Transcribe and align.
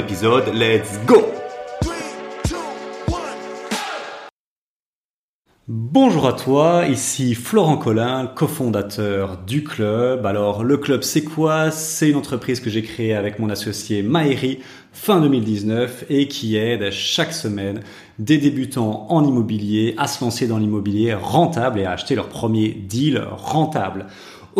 l'épisode. 0.00 0.44
Let's 0.54 0.98
go 1.04 1.16
Bonjour 5.68 6.26
à 6.26 6.32
toi, 6.32 6.86
ici 6.88 7.34
Florent 7.34 7.76
Collin, 7.76 8.26
cofondateur 8.26 9.36
du 9.46 9.62
club. 9.62 10.24
Alors 10.24 10.64
le 10.64 10.78
club 10.78 11.02
c'est 11.02 11.22
quoi? 11.22 11.70
C'est 11.70 12.08
une 12.08 12.16
entreprise 12.16 12.60
que 12.60 12.70
j'ai 12.70 12.82
créée 12.82 13.14
avec 13.14 13.38
mon 13.38 13.50
associé 13.50 14.02
Maëri 14.02 14.60
fin 14.92 15.20
2019 15.20 16.06
et 16.08 16.28
qui 16.28 16.56
aide 16.56 16.90
chaque 16.90 17.32
semaine 17.32 17.80
des 18.18 18.38
débutants 18.38 19.06
en 19.10 19.22
immobilier 19.22 19.94
à 19.98 20.06
se 20.06 20.24
lancer 20.24 20.46
dans 20.46 20.58
l'immobilier 20.58 21.12
rentable 21.12 21.78
et 21.78 21.84
à 21.84 21.92
acheter 21.92 22.14
leur 22.14 22.28
premier 22.28 22.70
deal 22.70 23.22
rentable. 23.30 24.06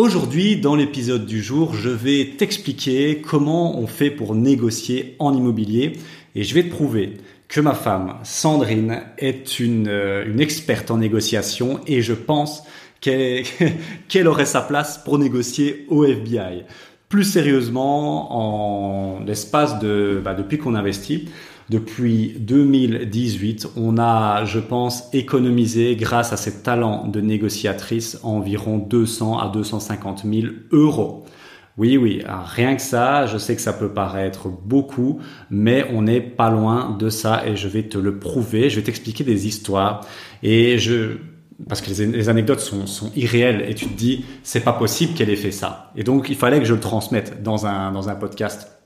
Aujourd'hui, 0.00 0.56
dans 0.56 0.76
l'épisode 0.76 1.26
du 1.26 1.42
jour, 1.42 1.74
je 1.74 1.90
vais 1.90 2.32
t'expliquer 2.38 3.20
comment 3.20 3.78
on 3.78 3.86
fait 3.86 4.10
pour 4.10 4.34
négocier 4.34 5.14
en 5.18 5.34
immobilier 5.34 5.92
et 6.34 6.42
je 6.42 6.54
vais 6.54 6.62
te 6.62 6.70
prouver 6.70 7.18
que 7.48 7.60
ma 7.60 7.74
femme, 7.74 8.14
Sandrine, 8.22 9.02
est 9.18 9.60
une, 9.60 9.88
euh, 9.88 10.38
experte 10.38 10.90
en 10.90 10.96
négociation 10.96 11.80
et 11.86 12.00
je 12.00 12.14
pense 12.14 12.62
qu'elle 13.02 13.44
aurait 14.26 14.46
sa 14.46 14.62
place 14.62 14.96
pour 15.04 15.18
négocier 15.18 15.84
au 15.90 16.06
FBI. 16.06 16.64
Plus 17.10 17.24
sérieusement, 17.24 19.18
en 19.18 19.22
l'espace 19.22 19.80
de, 19.80 20.18
bah, 20.24 20.32
depuis 20.32 20.56
qu'on 20.56 20.76
investit, 20.76 21.28
depuis 21.70 22.34
2018, 22.40 23.68
on 23.76 23.96
a, 23.96 24.44
je 24.44 24.58
pense, 24.58 25.08
économisé 25.12 25.94
grâce 25.94 26.32
à 26.32 26.36
ses 26.36 26.62
talents 26.62 27.06
de 27.06 27.20
négociatrice 27.20 28.18
environ 28.24 28.78
200 28.78 29.38
à 29.38 29.48
250 29.48 30.24
000 30.24 30.48
euros. 30.72 31.24
Oui, 31.78 31.96
oui, 31.96 32.22
rien 32.26 32.74
que 32.74 32.82
ça, 32.82 33.26
je 33.26 33.38
sais 33.38 33.54
que 33.54 33.62
ça 33.62 33.72
peut 33.72 33.92
paraître 33.92 34.48
beaucoup, 34.48 35.20
mais 35.48 35.86
on 35.92 36.02
n'est 36.02 36.20
pas 36.20 36.50
loin 36.50 36.96
de 36.98 37.08
ça 37.08 37.46
et 37.46 37.54
je 37.54 37.68
vais 37.68 37.84
te 37.84 37.96
le 37.96 38.18
prouver, 38.18 38.68
je 38.68 38.76
vais 38.76 38.82
t'expliquer 38.82 39.22
des 39.22 39.46
histoires 39.46 40.00
et 40.42 40.76
je, 40.76 41.18
parce 41.68 41.80
que 41.80 41.90
les, 41.90 42.28
anecdotes 42.28 42.60
sont, 42.60 42.86
sont, 42.86 43.12
irréelles 43.14 43.64
et 43.68 43.76
tu 43.76 43.86
te 43.86 43.96
dis, 43.96 44.24
c'est 44.42 44.64
pas 44.64 44.72
possible 44.72 45.14
qu'elle 45.14 45.30
ait 45.30 45.36
fait 45.36 45.52
ça. 45.52 45.92
Et 45.94 46.02
donc, 46.02 46.28
il 46.30 46.36
fallait 46.36 46.58
que 46.58 46.64
je 46.64 46.74
le 46.74 46.80
transmette 46.80 47.44
dans 47.44 47.64
un, 47.64 47.92
dans 47.92 48.08
un 48.08 48.16
podcast. 48.16 48.79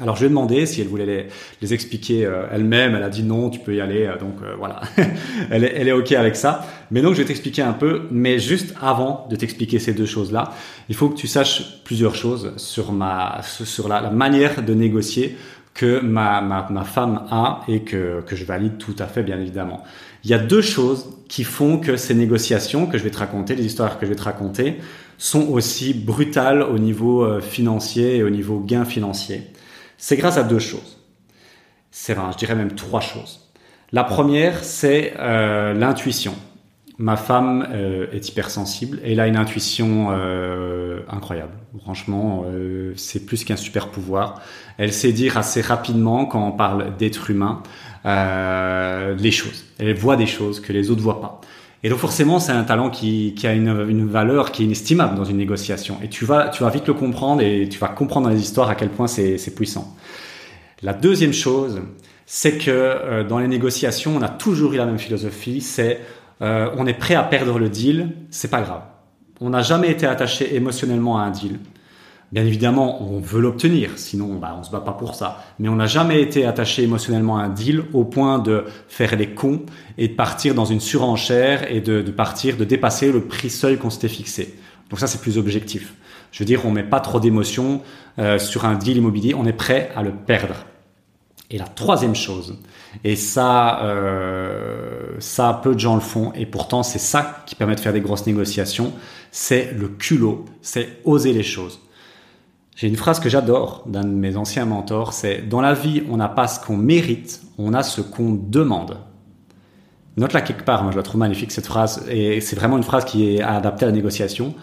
Alors 0.00 0.14
je 0.14 0.20
lui 0.20 0.26
ai 0.26 0.28
demandé 0.28 0.64
si 0.66 0.80
elle 0.80 0.86
voulait 0.86 1.06
les, 1.06 1.26
les 1.60 1.74
expliquer 1.74 2.24
euh, 2.24 2.46
elle-même. 2.52 2.94
Elle 2.94 3.02
a 3.02 3.08
dit 3.08 3.24
non, 3.24 3.50
tu 3.50 3.58
peux 3.58 3.74
y 3.74 3.80
aller. 3.80 4.06
Euh, 4.06 4.16
donc 4.16 4.36
euh, 4.42 4.54
voilà, 4.56 4.80
elle, 5.50 5.64
est, 5.64 5.72
elle 5.74 5.88
est 5.88 5.92
ok 5.92 6.12
avec 6.12 6.36
ça. 6.36 6.66
Mais 6.90 7.02
donc 7.02 7.14
je 7.14 7.18
vais 7.22 7.26
t'expliquer 7.26 7.62
un 7.62 7.72
peu. 7.72 8.02
Mais 8.10 8.38
juste 8.38 8.74
avant 8.80 9.26
de 9.28 9.36
t'expliquer 9.36 9.78
ces 9.78 9.94
deux 9.94 10.06
choses-là, 10.06 10.52
il 10.88 10.94
faut 10.94 11.08
que 11.08 11.16
tu 11.16 11.26
saches 11.26 11.82
plusieurs 11.84 12.14
choses 12.14 12.52
sur 12.56 12.92
ma 12.92 13.40
sur 13.42 13.88
la, 13.88 14.00
la 14.00 14.10
manière 14.10 14.62
de 14.62 14.74
négocier 14.74 15.36
que 15.74 16.00
ma, 16.00 16.40
ma, 16.40 16.66
ma, 16.70 16.82
femme 16.82 17.22
a 17.30 17.60
et 17.68 17.82
que, 17.82 18.20
que 18.26 18.34
je 18.34 18.44
valide 18.44 18.78
tout 18.78 18.96
à 18.98 19.06
fait 19.06 19.22
bien 19.22 19.38
évidemment. 19.38 19.84
Il 20.24 20.30
y 20.30 20.34
a 20.34 20.38
deux 20.38 20.62
choses 20.62 21.08
qui 21.28 21.44
font 21.44 21.78
que 21.78 21.96
ces 21.96 22.14
négociations 22.14 22.86
que 22.86 22.98
je 22.98 23.04
vais 23.04 23.10
te 23.10 23.18
raconter, 23.18 23.54
les 23.54 23.64
histoires 23.64 23.96
que 23.96 24.04
je 24.04 24.10
vais 24.10 24.16
te 24.16 24.24
raconter, 24.24 24.78
sont 25.18 25.46
aussi 25.48 25.94
brutales 25.94 26.62
au 26.62 26.78
niveau 26.80 27.40
financier 27.40 28.16
et 28.16 28.22
au 28.24 28.30
niveau 28.30 28.58
gain 28.58 28.84
financier. 28.84 29.42
C'est 29.98 30.16
grâce 30.16 30.38
à 30.38 30.44
deux 30.44 30.60
choses. 30.60 30.96
C'est 31.90 32.14
vrai, 32.14 32.32
je 32.32 32.38
dirais 32.38 32.54
même 32.54 32.72
trois 32.72 33.00
choses. 33.00 33.50
La 33.90 34.04
première, 34.04 34.62
c'est 34.64 35.14
euh, 35.18 35.74
l'intuition. 35.74 36.34
Ma 36.98 37.16
femme 37.16 37.66
euh, 37.72 38.06
est 38.12 38.28
hypersensible 38.28 39.00
et 39.04 39.12
elle 39.12 39.20
a 39.20 39.26
une 39.26 39.36
intuition 39.36 40.08
euh, 40.10 41.00
incroyable. 41.08 41.52
Franchement, 41.82 42.44
c'est 42.96 43.24
plus 43.26 43.44
qu'un 43.44 43.56
super 43.56 43.88
pouvoir. 43.88 44.40
Elle 44.78 44.92
sait 44.92 45.12
dire 45.12 45.36
assez 45.36 45.60
rapidement 45.60 46.26
quand 46.26 46.46
on 46.46 46.52
parle 46.52 46.96
d'être 46.96 47.30
humain 47.30 47.62
les 48.04 49.30
choses. 49.30 49.64
Elle 49.78 49.94
voit 49.94 50.16
des 50.16 50.26
choses 50.26 50.60
que 50.60 50.72
les 50.72 50.90
autres 50.90 51.02
voient 51.02 51.20
pas. 51.20 51.40
Et 51.84 51.90
donc 51.90 51.98
forcément, 51.98 52.40
c'est 52.40 52.52
un 52.52 52.64
talent 52.64 52.90
qui, 52.90 53.34
a 53.44 53.52
une, 53.52 53.86
une, 53.88 54.06
valeur 54.06 54.50
qui 54.50 54.62
est 54.62 54.64
inestimable 54.64 55.14
dans 55.14 55.24
une 55.24 55.36
négociation. 55.36 55.98
Et 56.02 56.08
tu 56.08 56.24
vas, 56.24 56.48
tu 56.48 56.64
vas 56.64 56.70
vite 56.70 56.88
le 56.88 56.94
comprendre 56.94 57.40
et 57.40 57.68
tu 57.68 57.78
vas 57.78 57.88
comprendre 57.88 58.28
dans 58.28 58.32
les 58.32 58.40
histoires 58.40 58.68
à 58.68 58.74
quel 58.74 58.88
point 58.88 59.06
c'est 59.06 59.54
puissant. 59.54 59.96
La 60.82 60.92
deuxième 60.92 61.32
chose, 61.32 61.80
c'est 62.26 62.58
que 62.58 62.70
euh, 62.70 63.24
dans 63.24 63.38
les 63.38 63.48
négociations, 63.48 64.16
on 64.16 64.22
a 64.22 64.28
toujours 64.28 64.72
eu 64.72 64.76
la 64.76 64.86
même 64.86 64.98
philosophie, 64.98 65.60
c'est 65.60 66.00
euh, 66.42 66.70
on 66.76 66.86
est 66.86 66.94
prêt 66.94 67.14
à 67.14 67.22
perdre 67.22 67.58
le 67.58 67.68
deal, 67.68 68.10
c'est 68.30 68.50
pas 68.50 68.60
grave. 68.60 68.82
On 69.40 69.50
n'a 69.50 69.62
jamais 69.62 69.90
été 69.90 70.06
attaché 70.06 70.54
émotionnellement 70.54 71.18
à 71.18 71.22
un 71.22 71.30
deal. 71.30 71.58
Bien 72.30 72.44
évidemment, 72.44 73.02
on 73.02 73.20
veut 73.20 73.40
l'obtenir, 73.40 73.92
sinon 73.96 74.34
bah, 74.34 74.54
on 74.58 74.62
se 74.62 74.70
bat 74.70 74.80
pas 74.80 74.92
pour 74.92 75.14
ça. 75.14 75.42
Mais 75.58 75.68
on 75.68 75.76
n'a 75.76 75.86
jamais 75.86 76.20
été 76.20 76.44
attaché 76.44 76.82
émotionnellement 76.82 77.38
à 77.38 77.44
un 77.44 77.48
deal 77.48 77.84
au 77.94 78.04
point 78.04 78.38
de 78.38 78.64
faire 78.86 79.16
les 79.16 79.30
cons 79.30 79.62
et 79.96 80.08
de 80.08 80.12
partir 80.12 80.54
dans 80.54 80.66
une 80.66 80.80
surenchère 80.80 81.72
et 81.72 81.80
de, 81.80 82.02
partir, 82.10 82.58
de 82.58 82.64
dépasser 82.64 83.10
le 83.12 83.22
prix 83.22 83.48
seuil 83.48 83.78
qu'on 83.78 83.88
s'était 83.88 84.08
fixé. 84.08 84.58
Donc 84.90 85.00
ça, 85.00 85.06
c'est 85.06 85.22
plus 85.22 85.38
objectif. 85.38 85.94
Je 86.30 86.40
veux 86.40 86.44
dire, 86.44 86.66
on 86.66 86.70
met 86.70 86.82
pas 86.82 87.00
trop 87.00 87.18
d'émotion 87.18 87.80
euh, 88.18 88.38
sur 88.38 88.66
un 88.66 88.74
deal 88.74 88.98
immobilier, 88.98 89.34
on 89.34 89.46
est 89.46 89.54
prêt 89.54 89.90
à 89.96 90.02
le 90.02 90.12
perdre. 90.12 90.66
Et 91.50 91.56
la 91.56 91.64
troisième 91.64 92.14
chose, 92.14 92.58
et 93.04 93.16
ça, 93.16 93.82
euh, 93.84 95.14
ça 95.18 95.58
peu 95.62 95.74
de 95.74 95.80
gens 95.80 95.94
le 95.94 96.02
font, 96.02 96.30
et 96.34 96.44
pourtant 96.44 96.82
c'est 96.82 96.98
ça 96.98 97.42
qui 97.46 97.54
permet 97.54 97.74
de 97.74 97.80
faire 97.80 97.94
des 97.94 98.02
grosses 98.02 98.26
négociations, 98.26 98.92
c'est 99.30 99.72
le 99.72 99.88
culot, 99.88 100.44
c'est 100.60 100.98
oser 101.06 101.32
les 101.32 101.42
choses. 101.42 101.80
J'ai 102.78 102.86
une 102.86 102.94
phrase 102.94 103.18
que 103.18 103.28
j'adore 103.28 103.82
d'un 103.86 104.04
de 104.04 104.14
mes 104.14 104.36
anciens 104.36 104.64
mentors, 104.64 105.12
c'est 105.12 105.48
dans 105.48 105.60
la 105.60 105.74
vie, 105.74 106.04
on 106.08 106.16
n'a 106.16 106.28
pas 106.28 106.46
ce 106.46 106.64
qu'on 106.64 106.76
mérite, 106.76 107.42
on 107.58 107.74
a 107.74 107.82
ce 107.82 108.00
qu'on 108.00 108.34
demande. 108.34 108.98
Note-la 110.16 110.42
quelque 110.42 110.62
part, 110.62 110.84
moi 110.84 110.92
je 110.92 110.96
la 110.96 111.02
trouve 111.02 111.18
magnifique 111.18 111.50
cette 111.50 111.66
phrase, 111.66 112.06
et 112.08 112.40
c'est 112.40 112.54
vraiment 112.54 112.76
une 112.76 112.84
phrase 112.84 113.04
qui 113.04 113.34
est 113.34 113.42
adaptée 113.42 113.84
à 113.84 113.88
la 113.88 113.92
négociation. 113.92 114.54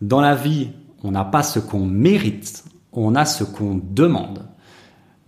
Dans 0.00 0.22
la 0.22 0.34
vie, 0.34 0.70
on 1.04 1.10
n'a 1.10 1.26
pas 1.26 1.42
ce 1.42 1.58
qu'on 1.58 1.84
mérite, 1.84 2.64
on 2.94 3.14
a 3.14 3.26
ce 3.26 3.44
qu'on 3.44 3.78
demande. 3.84 4.46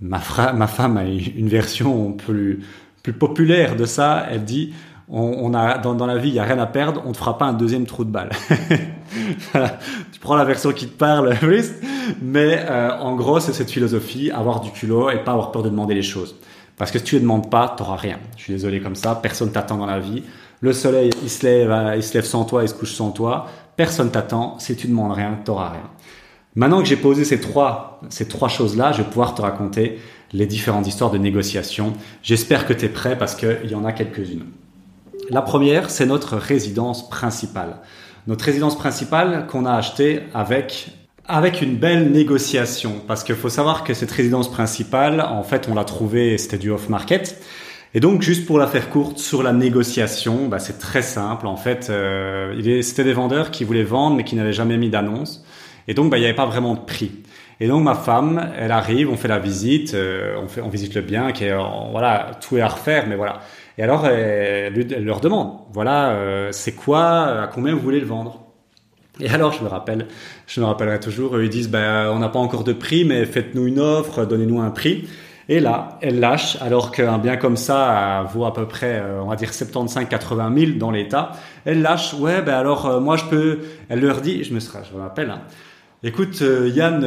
Ma, 0.01 0.19
femme 0.19 0.97
a 0.97 1.05
une 1.05 1.49
version 1.49 2.12
plus, 2.12 2.61
plus 3.03 3.12
populaire 3.12 3.77
de 3.77 3.84
ça, 3.84 4.25
elle 4.31 4.45
dit 4.45 4.72
a 5.55 5.78
dans, 5.78 5.95
dans, 5.95 6.07
la 6.07 6.19
vie, 6.19 6.28
il 6.28 6.34
y 6.34 6.39
a 6.39 6.45
rien 6.45 6.59
à 6.59 6.67
perdre, 6.67 7.03
on 7.05 7.12
te 7.12 7.17
fera 7.17 7.37
pas 7.37 7.47
un 7.47 7.53
deuxième 7.53 7.87
trou 7.87 8.05
de 8.05 8.11
balle. 8.11 8.31
Tu 10.09 10.09
prends 10.21 10.37
la 10.37 10.45
version 10.45 10.73
qui 10.73 10.87
te 10.87 10.97
parle 10.97 11.35
plus, 11.41 11.73
mais 12.23 12.65
euh, 12.69 12.97
en 12.99 13.17
gros, 13.17 13.41
c'est 13.41 13.53
cette 13.53 13.71
philosophie, 13.71 14.31
avoir 14.31 14.61
du 14.61 14.71
culot 14.71 15.11
et 15.11 15.19
pas 15.19 15.33
avoir 15.33 15.51
peur 15.51 15.63
de 15.63 15.71
demander 15.71 15.95
les 15.95 16.03
choses. 16.03 16.37
Parce 16.77 16.91
que 16.91 16.99
si 16.99 17.05
tu 17.05 17.17
ne 17.17 17.21
demandes 17.21 17.51
pas, 17.51 17.75
tu 17.77 17.83
n'auras 17.83 17.97
rien. 17.97 18.19
Je 18.37 18.45
suis 18.45 18.53
désolé 18.53 18.81
comme 18.81 18.95
ça, 18.95 19.15
personne 19.15 19.53
t'attend 19.53 19.77
dans 19.77 19.87
la 19.87 20.01
vie. 20.01 20.23
Le 20.61 20.73
soleil, 20.73 21.11
il 21.23 21.31
se 21.31 21.45
lève, 21.45 21.71
euh, 21.71 21.97
il 21.97 22.03
se 22.03 22.15
lève 22.15 22.25
sans 22.25 22.45
toi, 22.45 22.63
il 22.63 22.69
se 22.69 22.75
couche 22.75 22.93
sans 22.93 23.11
toi. 23.11 23.47
Personne 23.77 24.11
t'attend. 24.11 24.59
Si 24.59 24.77
tu 24.77 24.87
demandes 24.87 25.13
rien, 25.13 25.39
tu 25.45 25.51
n'auras 25.51 25.71
rien. 25.71 25.91
Maintenant 26.55 26.81
que 26.81 26.89
j'ai 26.89 26.97
posé 26.97 27.25
ces 27.25 27.41
trois, 27.41 28.01
ces 28.09 28.27
trois 28.27 28.49
choses-là, 28.49 28.93
je 28.93 28.99
vais 28.99 29.09
pouvoir 29.09 29.35
te 29.35 29.43
raconter 29.43 29.99
les 30.33 30.47
différentes 30.47 30.87
histoires 30.87 31.11
de 31.11 31.19
négociation. 31.19 31.93
J'espère 32.23 32.66
que 32.66 32.73
tu 32.73 32.87
es 32.87 32.89
prêt 32.89 33.16
parce 33.16 33.34
qu'il 33.34 33.71
y 33.71 33.75
en 33.75 33.84
a 33.84 33.93
quelques-unes. 33.93 34.47
La 35.31 35.43
première, 35.43 35.91
c'est 35.91 36.07
notre 36.07 36.37
résidence 36.37 37.09
principale. 37.09 37.77
Notre 38.30 38.44
résidence 38.44 38.78
principale 38.78 39.48
qu'on 39.48 39.66
a 39.66 39.72
achetée 39.72 40.21
avec 40.34 40.91
avec 41.27 41.62
une 41.62 41.74
belle 41.74 42.12
négociation 42.12 43.03
parce 43.09 43.24
qu'il 43.24 43.34
faut 43.34 43.48
savoir 43.48 43.82
que 43.82 43.92
cette 43.92 44.12
résidence 44.12 44.48
principale, 44.48 45.21
en 45.21 45.42
fait, 45.42 45.68
on 45.68 45.74
l'a 45.74 45.82
trouvée, 45.82 46.38
c'était 46.38 46.56
du 46.56 46.71
off-market. 46.71 47.42
Et 47.92 47.98
donc, 47.98 48.22
juste 48.22 48.47
pour 48.47 48.60
la 48.60 48.68
faire 48.68 48.88
courte, 48.88 49.18
sur 49.18 49.42
la 49.42 49.53
négociation, 49.53 50.47
bah, 50.47 50.60
c'est 50.60 50.78
très 50.78 51.03
simple. 51.03 51.48
En 51.48 51.56
fait, 51.56 51.88
euh, 51.91 52.82
c'était 52.82 53.03
des 53.03 53.15
vendeurs 53.15 53.50
qui 53.50 53.65
voulaient 53.65 53.82
vendre 53.82 54.15
mais 54.15 54.22
qui 54.22 54.36
n'avaient 54.36 54.53
jamais 54.53 54.78
mis 54.78 54.91
d'annonce. 54.91 55.44
Et 55.88 55.94
donc, 55.94 56.09
bah, 56.09 56.16
il 56.16 56.21
n'y 56.21 56.27
avait 56.27 56.36
pas 56.36 56.47
vraiment 56.47 56.74
de 56.74 56.80
prix. 56.80 57.10
Et 57.59 57.66
donc, 57.66 57.82
ma 57.82 57.97
femme, 57.97 58.53
elle 58.56 58.71
arrive, 58.71 59.10
on 59.10 59.16
fait 59.16 59.27
la 59.27 59.41
visite, 59.41 59.94
euh, 59.94 60.36
on, 60.41 60.47
fait, 60.47 60.60
on 60.60 60.68
visite 60.68 60.94
le 60.94 61.00
bien, 61.00 61.32
qui 61.32 61.47
est, 61.47 61.54
voilà, 61.91 62.30
tout 62.41 62.56
est 62.56 62.60
à 62.60 62.68
refaire, 62.68 63.09
mais 63.09 63.16
voilà. 63.16 63.41
Et 63.80 63.82
alors, 63.82 64.06
elle, 64.06 64.74
leur 65.06 65.22
demande, 65.22 65.53
voilà, 65.72 66.10
euh, 66.10 66.48
c'est 66.53 66.72
quoi, 66.72 67.44
à 67.44 67.47
combien 67.47 67.72
vous 67.72 67.80
voulez 67.80 67.98
le 67.98 68.04
vendre? 68.04 68.42
Et 69.21 69.30
alors, 69.30 69.54
je 69.54 69.65
me 69.65 69.68
rappelle, 69.68 70.06
je 70.47 70.60
me 70.60 70.66
rappellerai 70.66 71.00
toujours, 71.00 71.41
ils 71.41 71.48
disent, 71.48 71.71
ben, 71.71 72.10
on 72.10 72.18
n'a 72.18 72.28
pas 72.28 72.41
encore 72.41 72.62
de 72.62 72.74
prix, 72.74 73.06
mais 73.06 73.24
faites-nous 73.24 73.66
une 73.66 73.78
offre, 73.78 74.27
donnez-nous 74.27 74.60
un 74.60 74.68
prix. 74.68 75.09
Et 75.48 75.60
là, 75.60 75.98
elle 76.03 76.21
lâche, 76.21 76.59
alors 76.60 76.92
qu'un 76.92 77.16
bien 77.16 77.38
comme 77.38 77.56
ça 77.56 78.28
vaut 78.34 78.44
à 78.44 78.53
peu 78.53 78.68
près, 78.68 79.03
on 79.18 79.28
va 79.28 79.36
dire 79.36 79.48
75-80 79.48 80.59
000 80.59 80.78
dans 80.78 80.91
l'État. 80.91 81.32
Elle 81.65 81.80
lâche, 81.80 82.12
ouais, 82.12 82.42
ben 82.42 82.56
alors 82.56 83.00
moi 83.00 83.16
je 83.16 83.24
peux. 83.24 83.60
Elle 83.88 84.00
leur 84.00 84.21
dit, 84.21 84.44
je 84.44 84.53
me 84.53 84.60
je 84.60 84.94
me 84.94 85.00
rappelle. 85.00 85.30
Hein, 85.30 85.41
Écoute 86.03 86.41
Yann, 86.41 87.01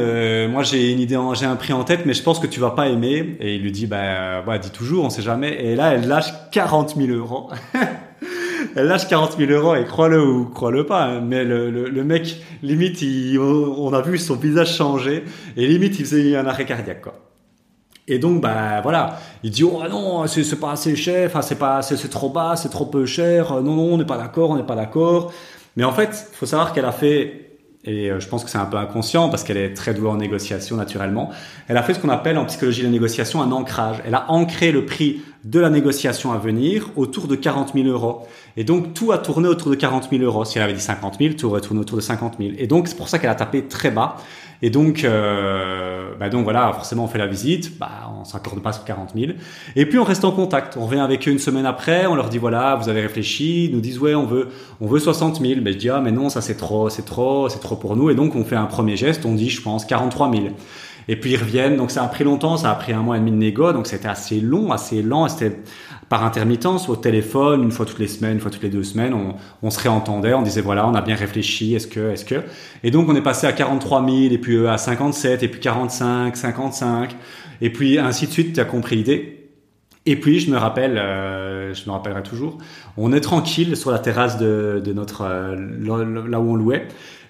moi 0.48 0.62
j'ai 0.62 0.92
une 0.92 1.00
idée, 1.00 1.18
j'ai 1.34 1.46
un 1.46 1.56
prix 1.56 1.72
en 1.72 1.82
tête, 1.82 2.06
mais 2.06 2.14
je 2.14 2.22
pense 2.22 2.38
que 2.38 2.46
tu 2.46 2.60
vas 2.60 2.70
pas 2.70 2.88
aimer. 2.88 3.36
Et 3.40 3.56
il 3.56 3.62
lui 3.62 3.72
dit, 3.72 3.88
bah, 3.88 4.42
bah 4.42 4.58
dis 4.58 4.70
toujours, 4.70 5.04
on 5.04 5.10
sait 5.10 5.20
jamais. 5.20 5.64
Et 5.64 5.74
là, 5.74 5.94
elle 5.94 6.06
lâche 6.06 6.32
40 6.52 6.94
000 6.96 7.08
euros. 7.08 7.50
elle 8.76 8.86
lâche 8.86 9.08
40 9.08 9.36
000 9.36 9.50
euros 9.50 9.74
et 9.74 9.84
crois-le 9.84 10.24
ou 10.24 10.44
crois-le 10.46 10.86
pas, 10.86 11.06
hein, 11.06 11.20
mais 11.20 11.42
le, 11.42 11.70
le, 11.72 11.88
le, 11.88 12.04
mec, 12.04 12.36
limite, 12.62 13.02
il, 13.02 13.36
on 13.40 13.92
a 13.92 14.00
vu 14.00 14.16
son 14.16 14.36
visage 14.36 14.76
changer 14.76 15.24
et 15.56 15.66
limite, 15.66 15.98
il 15.98 16.04
faisait 16.04 16.36
un 16.36 16.46
arrêt 16.46 16.64
cardiaque, 16.64 17.02
quoi. 17.02 17.14
Et 18.06 18.18
donc, 18.18 18.42
bah 18.42 18.80
voilà, 18.82 19.18
il 19.42 19.50
dit 19.50 19.64
oh 19.64 19.80
non, 19.90 20.26
c'est 20.26 20.60
pas 20.60 20.72
assez 20.72 20.94
cher, 20.94 21.26
enfin 21.26 21.40
c'est 21.40 21.58
pas, 21.58 21.80
c'est 21.80 21.96
trop 22.10 22.28
bas, 22.28 22.54
c'est 22.54 22.68
trop 22.68 22.84
peu 22.84 23.06
cher. 23.06 23.62
Non 23.62 23.74
non, 23.74 23.94
on 23.94 23.98
n'est 23.98 24.04
pas 24.04 24.18
d'accord, 24.18 24.50
on 24.50 24.56
n'est 24.56 24.62
pas 24.62 24.76
d'accord. 24.76 25.32
Mais 25.76 25.84
en 25.84 25.92
fait, 25.92 26.28
faut 26.34 26.46
savoir 26.46 26.74
qu'elle 26.74 26.84
a 26.84 26.92
fait 26.92 27.53
et 27.84 28.10
euh, 28.10 28.20
je 28.20 28.28
pense 28.28 28.44
que 28.44 28.50
c'est 28.50 28.58
un 28.58 28.64
peu 28.64 28.76
inconscient 28.76 29.28
parce 29.28 29.44
qu'elle 29.44 29.56
est 29.56 29.74
très 29.74 29.94
douée 29.94 30.08
en 30.08 30.16
négociation 30.16 30.76
naturellement. 30.76 31.30
Elle 31.68 31.76
a 31.76 31.82
fait 31.82 31.94
ce 31.94 31.98
qu'on 31.98 32.08
appelle 32.08 32.38
en 32.38 32.46
psychologie 32.46 32.80
de 32.80 32.86
la 32.86 32.92
négociation 32.92 33.42
un 33.42 33.52
ancrage. 33.52 34.02
Elle 34.06 34.14
a 34.14 34.30
ancré 34.30 34.72
le 34.72 34.86
prix 34.86 35.22
de 35.44 35.60
la 35.60 35.68
négociation 35.68 36.32
à 36.32 36.38
venir 36.38 36.90
autour 36.96 37.28
de 37.28 37.36
40 37.36 37.74
000 37.74 37.86
euros. 37.86 38.26
Et 38.56 38.64
donc 38.64 38.94
tout 38.94 39.12
a 39.12 39.18
tourné 39.18 39.48
autour 39.48 39.70
de 39.70 39.76
40 39.76 40.08
000 40.10 40.22
euros. 40.22 40.44
Si 40.44 40.56
elle 40.56 40.64
avait 40.64 40.72
dit 40.72 40.80
50 40.80 41.18
000, 41.20 41.34
tout 41.34 41.46
aurait 41.46 41.60
tourné 41.60 41.80
autour 41.80 41.96
de 41.96 42.02
50 42.02 42.36
000. 42.38 42.52
Et 42.58 42.66
donc 42.66 42.88
c'est 42.88 42.96
pour 42.96 43.08
ça 43.08 43.18
qu'elle 43.18 43.30
a 43.30 43.34
tapé 43.34 43.66
très 43.66 43.90
bas. 43.90 44.16
Et 44.64 44.70
donc, 44.70 45.04
euh, 45.04 46.14
bah 46.18 46.30
donc 46.30 46.44
voilà, 46.44 46.72
forcément 46.72 47.04
on 47.04 47.06
fait 47.06 47.18
la 47.18 47.26
visite, 47.26 47.78
bah 47.78 48.10
on 48.18 48.24
s'accorde 48.24 48.62
pas 48.62 48.72
sur 48.72 48.82
40 48.84 49.10
000. 49.14 49.32
Et 49.76 49.84
puis 49.84 49.98
on 49.98 50.04
reste 50.04 50.24
en 50.24 50.32
contact. 50.32 50.78
On 50.78 50.86
revient 50.86 51.00
avec 51.00 51.28
eux 51.28 51.30
une 51.30 51.38
semaine 51.38 51.66
après, 51.66 52.06
on 52.06 52.14
leur 52.14 52.30
dit 52.30 52.38
voilà, 52.38 52.74
vous 52.76 52.88
avez 52.88 53.02
réfléchi, 53.02 53.68
nous 53.74 53.82
disent 53.82 53.98
ouais 53.98 54.14
on 54.14 54.24
veut 54.24 54.48
on 54.80 54.86
veut 54.86 55.00
60 55.00 55.42
000. 55.42 55.60
Mais 55.62 55.74
je 55.74 55.76
dis 55.76 55.90
ah 55.90 56.00
mais 56.00 56.12
non 56.12 56.30
ça 56.30 56.40
c'est 56.40 56.56
trop, 56.56 56.88
c'est 56.88 57.04
trop, 57.04 57.50
c'est 57.50 57.58
trop 57.58 57.76
pour 57.76 57.94
nous. 57.94 58.08
Et 58.08 58.14
donc 58.14 58.36
on 58.36 58.44
fait 58.46 58.56
un 58.56 58.64
premier 58.64 58.96
geste, 58.96 59.26
on 59.26 59.34
dit 59.34 59.50
je 59.50 59.60
pense 59.60 59.84
43 59.84 60.32
000. 60.32 60.44
Et 61.08 61.16
puis 61.16 61.32
ils 61.32 61.36
reviennent. 61.36 61.76
Donc 61.76 61.90
ça 61.90 62.02
a 62.02 62.08
pris 62.08 62.24
longtemps, 62.24 62.56
ça 62.56 62.70
a 62.70 62.74
pris 62.74 62.92
un 62.92 63.00
mois 63.00 63.16
et 63.16 63.20
demi 63.20 63.32
de 63.32 63.36
négo, 63.36 63.72
donc 63.72 63.86
c'était 63.86 64.08
assez 64.08 64.40
long, 64.40 64.72
assez 64.72 65.02
lent. 65.02 65.28
C'était 65.28 65.56
par 66.08 66.24
intermittence, 66.24 66.88
au 66.88 66.96
téléphone, 66.96 67.62
une 67.62 67.70
fois 67.70 67.86
toutes 67.86 67.98
les 67.98 68.08
semaines, 68.08 68.34
une 68.34 68.40
fois 68.40 68.50
toutes 68.50 68.62
les 68.62 68.68
deux 68.68 68.82
semaines, 68.82 69.14
on, 69.62 69.70
se 69.70 69.80
réentendait, 69.80 70.34
on 70.34 70.42
disait 70.42 70.60
voilà, 70.60 70.86
on 70.86 70.94
a 70.94 71.00
bien 71.00 71.16
réfléchi, 71.16 71.74
est-ce 71.74 71.86
que, 71.86 72.10
est-ce 72.10 72.24
que? 72.24 72.42
Et 72.82 72.90
donc 72.90 73.08
on 73.08 73.16
est 73.16 73.22
passé 73.22 73.46
à 73.46 73.52
43 73.52 74.04
000, 74.04 74.18
et 74.32 74.38
puis 74.38 74.56
euh, 74.56 74.70
à 74.70 74.78
57, 74.78 75.42
et 75.42 75.48
puis 75.48 75.60
45, 75.60 76.36
55, 76.36 77.16
et 77.60 77.70
puis 77.70 77.98
ainsi 77.98 78.26
de 78.26 78.32
suite, 78.32 78.54
tu 78.54 78.60
as 78.60 78.64
compris 78.64 78.96
l'idée. 78.96 79.50
Et 80.06 80.16
puis 80.16 80.38
je 80.38 80.50
me 80.50 80.58
rappelle, 80.58 80.98
euh, 80.98 81.72
je 81.72 81.86
me 81.86 81.92
rappellerai 81.92 82.22
toujours, 82.22 82.58
on 82.96 83.12
est 83.12 83.22
tranquille 83.22 83.76
sur 83.76 83.90
la 83.90 83.98
terrasse 83.98 84.38
de, 84.38 84.82
de 84.84 84.92
notre 84.92 85.22
euh, 85.22 85.56
là 86.28 86.40
où 86.40 86.50
on 86.50 86.54
louait. 86.54 86.86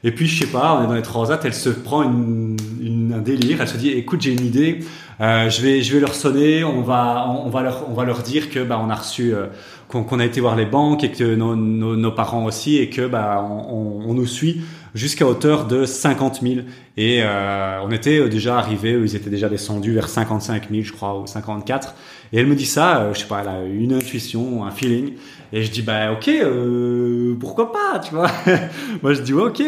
Et 0.07 0.13
puis 0.13 0.27
je 0.27 0.45
sais 0.45 0.51
pas, 0.51 0.79
on 0.79 0.85
est 0.85 0.87
dans 0.87 0.95
les 0.95 1.03
transats, 1.03 1.41
elle 1.45 1.55
se 1.55 1.71
prend 1.71 2.03
un 2.03 3.21
délire, 3.21 3.63
elle 3.63 3.69
se 3.69 3.79
dit 3.79 3.91
écoute 3.91 4.21
j'ai 4.21 4.33
une 4.33 4.45
idée, 4.45 4.81
euh, 5.23 5.49
je 5.49 5.63
vais 5.63 5.83
je 5.83 5.95
vais 5.95 6.01
leur 6.01 6.15
sonner, 6.15 6.63
on 6.63 6.83
va 6.83 7.27
on, 7.27 7.49
va 7.49 7.63
leur 7.63 7.87
on 7.89 7.95
va 7.95 8.05
leur 8.05 8.19
dire 8.19 8.51
que 8.51 8.63
bah 8.63 8.79
on 8.85 8.91
a 8.91 8.97
reçu 8.97 9.35
euh, 9.35 9.47
qu'on 9.89 10.19
a 10.21 10.25
été 10.27 10.43
voir 10.43 10.57
les 10.57 10.67
banques 10.67 11.05
et 11.05 11.11
que 11.11 11.35
nos, 11.35 11.57
nos, 11.57 12.13
parents 12.13 12.45
aussi 12.45 12.77
et 12.77 12.91
que 12.91 13.07
bah 13.07 13.43
on, 13.49 14.13
nous 14.13 14.27
suit 14.27 14.61
jusqu'à 14.95 15.27
hauteur 15.27 15.67
de 15.67 15.87
50 15.87 16.41
000 16.43 16.55
et 16.99 17.21
euh, 17.23 17.81
on 17.83 17.91
était 17.91 18.29
déjà 18.29 18.59
arrivé, 18.59 19.01
ils 19.03 19.17
étaient 19.17 19.31
déjà 19.31 19.49
descendus 19.49 19.95
vers 19.95 20.11
55 20.11 20.69
000 20.71 20.83
je 20.83 20.93
crois 20.93 21.19
ou 21.19 21.27
54 21.27 21.95
et 22.35 22.39
elle 22.41 22.47
me 22.47 22.57
dit 22.57 22.67
ça, 22.67 23.11
je 23.15 23.21
sais 23.21 23.27
pas, 23.27 23.41
elle 23.41 23.49
a 23.49 23.63
une 23.65 23.93
intuition, 23.93 24.65
un 24.65 24.71
feeling. 24.71 25.13
Et 25.53 25.63
je 25.63 25.71
dis 25.71 25.83
bah 25.83 26.13
ok, 26.13 26.29
euh, 26.29 27.35
pourquoi 27.39 27.73
pas, 27.73 27.99
tu 27.99 28.15
vois. 28.15 28.31
Moi 29.03 29.15
je 29.15 29.23
dis 29.23 29.33
ouais, 29.33 29.45
ok, 29.45 29.61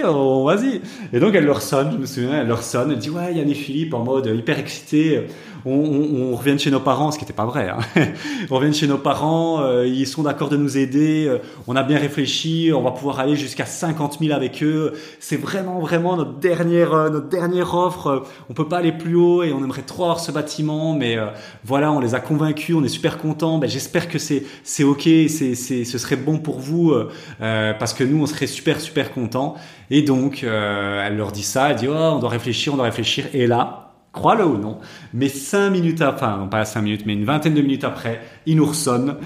vas-y. 0.44 0.80
Et 1.12 1.20
donc 1.20 1.34
elle 1.34 1.44
leur 1.44 1.62
sonne, 1.62 1.90
je 1.92 1.98
me 1.98 2.06
souviens, 2.06 2.40
elle 2.40 2.48
leur 2.48 2.62
sonne, 2.62 2.90
elle 2.90 2.98
dit 2.98 3.10
ouais, 3.10 3.34
Yann 3.34 3.48
et 3.48 3.54
Philippe 3.54 3.94
en 3.94 4.02
mode 4.04 4.26
hyper 4.26 4.58
excité. 4.58 5.26
On, 5.68 5.72
on, 5.72 6.32
on 6.32 6.36
revient 6.36 6.56
chez 6.60 6.70
nos 6.70 6.78
parents, 6.78 7.10
ce 7.10 7.18
qui 7.18 7.24
n'était 7.24 7.32
pas 7.34 7.44
vrai. 7.44 7.68
Hein. 7.68 7.78
on 8.50 8.54
revient 8.54 8.72
chez 8.72 8.86
nos 8.86 8.98
parents, 8.98 9.60
euh, 9.62 9.84
ils 9.84 10.06
sont 10.06 10.22
d'accord 10.22 10.48
de 10.48 10.56
nous 10.56 10.78
aider. 10.78 11.26
Euh, 11.26 11.38
on 11.66 11.74
a 11.74 11.82
bien 11.82 11.98
réfléchi, 11.98 12.70
on 12.72 12.82
va 12.82 12.92
pouvoir 12.92 13.18
aller 13.18 13.34
jusqu'à 13.34 13.66
50 13.66 14.18
000 14.20 14.32
avec 14.32 14.62
eux. 14.62 14.92
C'est 15.18 15.36
vraiment 15.36 15.80
vraiment 15.80 16.16
notre 16.16 16.34
dernière 16.34 16.94
euh, 16.94 17.10
notre 17.10 17.28
dernière 17.28 17.74
offre. 17.74 18.24
On 18.48 18.54
peut 18.54 18.68
pas 18.68 18.78
aller 18.78 18.92
plus 18.92 19.16
haut 19.16 19.42
et 19.42 19.52
on 19.52 19.58
aimerait 19.58 19.82
trop 19.82 20.04
avoir 20.04 20.20
ce 20.20 20.30
bâtiment, 20.30 20.94
mais 20.94 21.18
voilà, 21.64 21.90
on 21.90 21.98
les 21.98 22.14
a 22.14 22.20
convaincus, 22.20 22.76
on 22.76 22.84
est 22.84 22.88
super 22.88 23.18
contents. 23.18 23.58
Ben, 23.58 23.68
j'espère 23.68 24.08
que 24.08 24.20
c'est 24.20 24.44
c'est 24.62 24.84
ok, 24.84 25.02
c'est 25.28 25.56
ce 25.56 25.98
serait 25.98 26.16
bon 26.16 26.38
pour 26.38 26.60
vous 26.60 26.94
parce 27.40 27.92
que 27.92 28.04
nous 28.04 28.22
on 28.22 28.26
serait 28.26 28.46
super 28.46 28.80
super 28.80 29.12
contents. 29.12 29.56
Et 29.90 30.02
donc 30.02 30.44
elle 30.44 31.16
leur 31.16 31.32
dit 31.32 31.42
ça, 31.42 31.70
elle 31.70 31.76
dit 31.76 31.88
oh 31.88 31.94
on 31.94 32.18
doit 32.20 32.30
réfléchir, 32.30 32.72
on 32.74 32.76
doit 32.76 32.86
réfléchir. 32.86 33.26
Et 33.32 33.46
là 33.46 33.85
crois-le 34.16 34.44
ou 34.44 34.56
non, 34.56 34.78
mais 35.14 35.28
cinq 35.28 35.70
minutes, 35.70 36.00
non 36.00 36.48
pas 36.48 36.64
cinq 36.64 36.82
minutes, 36.82 37.02
mais 37.06 37.12
une 37.12 37.24
vingtaine 37.24 37.54
de 37.54 37.62
minutes 37.62 37.84
après, 37.84 38.20
ils 38.46 38.56
nous 38.56 38.66
ressonnent. 38.66 39.16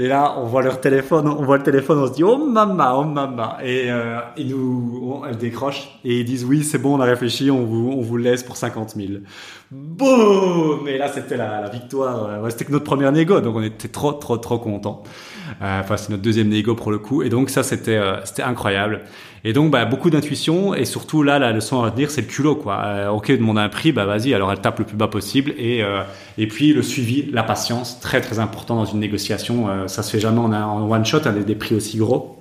Et 0.00 0.06
là, 0.06 0.36
on 0.38 0.44
voit 0.44 0.62
leur 0.62 0.80
téléphone, 0.80 1.26
on 1.26 1.42
voit 1.42 1.58
le 1.58 1.64
téléphone, 1.64 1.98
on 1.98 2.06
se 2.06 2.12
dit 2.12 2.22
oh 2.22 2.38
maman, 2.38 3.00
oh 3.00 3.04
maman, 3.04 3.58
et 3.60 3.90
euh, 3.90 4.20
ils 4.36 4.48
nous, 4.48 5.22
elle 5.28 5.36
décroche 5.36 5.98
et 6.04 6.20
ils 6.20 6.24
disent 6.24 6.44
oui 6.44 6.62
c'est 6.62 6.78
bon, 6.78 6.96
on 6.96 7.00
a 7.00 7.04
réfléchi, 7.04 7.50
on 7.50 7.64
vous, 7.64 7.90
on 7.90 8.00
vous 8.00 8.16
laisse 8.16 8.44
pour 8.44 8.56
50 8.56 8.90
000. 8.90 9.08
Boum 9.72 10.86
Et 10.86 10.98
là, 10.98 11.08
c'était 11.08 11.36
la, 11.36 11.60
la, 11.60 11.68
victoire. 11.68 12.40
Ouais, 12.40 12.50
c'était 12.52 12.70
notre 12.70 12.84
première 12.84 13.10
négo, 13.10 13.40
donc 13.40 13.56
on 13.56 13.62
était 13.62 13.88
trop, 13.88 14.12
trop, 14.12 14.36
trop 14.36 14.60
contents. 14.60 15.02
Euh, 15.62 15.80
enfin, 15.80 15.96
c'est 15.96 16.10
notre 16.10 16.22
deuxième 16.22 16.48
négo 16.48 16.74
pour 16.74 16.90
le 16.90 16.98
coup, 16.98 17.22
et 17.22 17.28
donc 17.28 17.50
ça, 17.50 17.62
c'était, 17.62 17.96
euh, 17.96 18.24
c'était 18.24 18.42
incroyable. 18.42 19.02
Et 19.44 19.52
donc, 19.52 19.70
bah, 19.70 19.84
beaucoup 19.84 20.10
d'intuition 20.10 20.74
et 20.74 20.84
surtout 20.84 21.22
là, 21.22 21.38
la 21.38 21.52
leçon 21.52 21.80
à 21.80 21.84
retenir, 21.86 22.10
c'est 22.10 22.22
le 22.22 22.26
culot, 22.26 22.56
quoi. 22.56 22.82
Euh, 22.84 23.08
ok, 23.08 23.30
demander 23.32 23.60
un 23.60 23.68
prix, 23.68 23.92
bah 23.92 24.04
vas-y. 24.04 24.34
Alors, 24.34 24.50
elle 24.52 24.60
tape 24.60 24.78
le 24.78 24.84
plus 24.84 24.96
bas 24.96 25.08
possible 25.08 25.54
et 25.56 25.82
euh, 25.82 26.02
et 26.36 26.48
puis 26.48 26.72
le 26.72 26.82
suivi, 26.82 27.30
la 27.32 27.42
patience, 27.42 28.00
très 28.00 28.20
très 28.20 28.38
important 28.38 28.76
dans 28.76 28.84
une 28.84 29.00
négociation. 29.00 29.68
Euh, 29.68 29.88
ça 29.88 30.02
se 30.02 30.10
fait 30.10 30.20
jamais 30.20 30.40
en, 30.40 30.52
en 30.52 30.90
one 30.90 31.04
shot, 31.04 31.26
avec 31.26 31.44
des 31.44 31.54
prix 31.54 31.74
aussi 31.74 31.98
gros. 31.98 32.36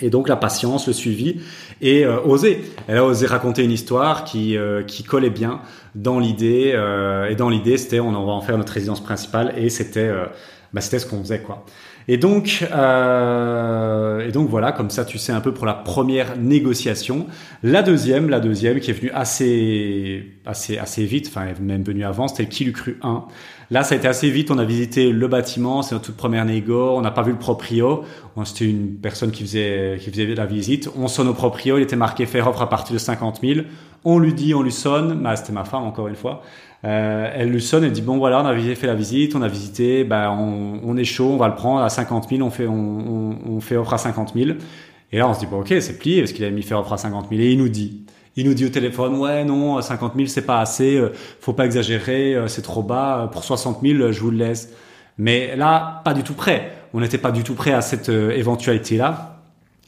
Et 0.00 0.10
donc 0.10 0.28
la 0.28 0.36
patience, 0.36 0.86
le 0.86 0.92
suivi 0.92 1.40
et 1.80 2.04
euh, 2.04 2.20
oser. 2.22 2.64
Elle 2.86 2.98
a 2.98 3.04
osé 3.04 3.26
raconter 3.26 3.64
une 3.64 3.72
histoire 3.72 4.24
qui 4.24 4.56
qui 4.86 5.02
collait 5.02 5.30
bien 5.30 5.60
dans 5.94 6.18
l'idée 6.18 6.74
et 7.28 7.34
dans 7.34 7.48
l'idée 7.48 7.76
c'était 7.78 7.98
on 7.98 8.12
va 8.12 8.32
en 8.32 8.40
faire 8.40 8.56
notre 8.58 8.72
résidence 8.72 9.02
principale 9.02 9.54
et 9.56 9.70
c'était 9.70 10.10
bah, 10.72 10.80
c'était 10.80 10.98
ce 10.98 11.06
qu'on 11.06 11.20
faisait 11.20 11.40
quoi. 11.40 11.64
Et 12.10 12.16
donc, 12.16 12.66
euh, 12.72 14.26
et 14.26 14.32
donc 14.32 14.48
voilà, 14.48 14.72
comme 14.72 14.88
ça 14.88 15.04
tu 15.04 15.18
sais 15.18 15.32
un 15.32 15.42
peu 15.42 15.52
pour 15.52 15.66
la 15.66 15.74
première 15.74 16.38
négociation. 16.38 17.26
La 17.62 17.82
deuxième, 17.82 18.30
la 18.30 18.40
deuxième 18.40 18.80
qui 18.80 18.90
est 18.90 18.94
venue 18.94 19.10
assez, 19.10 20.24
assez, 20.46 20.78
assez 20.78 21.04
vite, 21.04 21.26
enfin 21.28 21.46
même 21.60 21.82
venue 21.82 22.04
avant, 22.04 22.26
c'était 22.26 22.48
Qui 22.48 22.64
l'eût 22.64 22.72
cru 22.72 22.98
1. 23.02 23.24
Là, 23.70 23.82
ça 23.82 23.94
a 23.94 23.98
été 23.98 24.08
assez 24.08 24.30
vite. 24.30 24.50
On 24.50 24.56
a 24.56 24.64
visité 24.64 25.12
le 25.12 25.28
bâtiment, 25.28 25.82
c'est 25.82 25.94
notre 25.94 26.06
toute 26.06 26.16
première 26.16 26.46
négo. 26.46 26.96
On 26.96 27.02
n'a 27.02 27.10
pas 27.10 27.22
vu 27.22 27.32
le 27.32 27.38
proprio. 27.38 28.04
C'était 28.44 28.64
une 28.64 28.94
personne 28.94 29.30
qui 29.30 29.42
faisait, 29.42 29.98
qui 30.00 30.10
faisait 30.10 30.34
la 30.34 30.46
visite. 30.46 30.88
On 30.96 31.08
sonne 31.08 31.28
au 31.28 31.34
proprio. 31.34 31.76
Il 31.76 31.82
était 31.82 31.96
marqué 31.96 32.24
faire 32.24 32.48
offre 32.48 32.62
à 32.62 32.70
partir 32.70 32.94
de 32.94 32.98
50 32.98 33.40
000. 33.42 33.60
On 34.04 34.18
lui 34.18 34.32
dit, 34.32 34.54
on 34.54 34.62
lui 34.62 34.72
sonne. 34.72 35.22
Bah, 35.22 35.36
c'était 35.36 35.52
ma 35.52 35.64
femme 35.64 35.82
encore 35.82 36.08
une 36.08 36.14
fois. 36.14 36.42
Euh, 36.84 37.30
elle 37.34 37.50
lui 37.50 37.60
sonne 37.60 37.82
et 37.82 37.90
dit 37.90 38.02
bon 38.02 38.18
voilà 38.18 38.40
on 38.40 38.46
a 38.46 38.56
fait 38.56 38.86
la 38.86 38.94
visite, 38.94 39.34
on 39.34 39.42
a 39.42 39.48
visité, 39.48 40.04
bah 40.04 40.30
on, 40.30 40.80
on, 40.84 40.96
est 40.96 41.04
chaud, 41.04 41.30
on 41.32 41.36
va 41.36 41.48
le 41.48 41.56
prendre 41.56 41.80
à 41.80 41.88
50 41.88 42.28
000, 42.28 42.42
on 42.42 42.50
fait 42.50 42.68
on, 42.68 42.72
on, 42.72 43.38
on 43.56 43.60
fait 43.60 43.76
offre 43.76 43.94
à 43.94 43.98
50 43.98 44.34
000. 44.34 44.50
Et 45.10 45.18
là 45.18 45.28
on 45.28 45.34
se 45.34 45.40
dit 45.40 45.46
bon 45.46 45.60
ok 45.60 45.74
c'est 45.80 45.98
plié 45.98 46.20
parce 46.20 46.32
qu'il 46.32 46.44
a 46.44 46.50
mis 46.50 46.62
fait 46.62 46.74
offre 46.74 46.92
à 46.92 46.96
50 46.96 47.30
000 47.30 47.40
et 47.40 47.50
il 47.50 47.58
nous 47.58 47.68
dit 47.68 48.04
il 48.36 48.46
nous 48.46 48.54
dit 48.54 48.64
au 48.64 48.68
téléphone 48.68 49.16
ouais 49.16 49.44
non 49.44 49.80
50 49.82 50.14
000 50.14 50.28
c'est 50.28 50.46
pas 50.46 50.60
assez, 50.60 50.96
euh, 50.96 51.12
faut 51.40 51.52
pas 51.52 51.66
exagérer, 51.66 52.36
euh, 52.36 52.46
c'est 52.46 52.62
trop 52.62 52.84
bas, 52.84 53.28
pour 53.32 53.42
60 53.42 53.80
000 53.82 54.12
je 54.12 54.20
vous 54.20 54.30
le 54.30 54.38
laisse. 54.38 54.72
Mais 55.16 55.56
là 55.56 56.00
pas 56.04 56.14
du 56.14 56.22
tout 56.22 56.34
prêt, 56.34 56.70
on 56.94 57.00
n'était 57.00 57.18
pas 57.18 57.32
du 57.32 57.42
tout 57.42 57.54
prêt 57.54 57.72
à 57.72 57.80
cette 57.80 58.08
éventualité 58.08 58.98
là. 58.98 59.37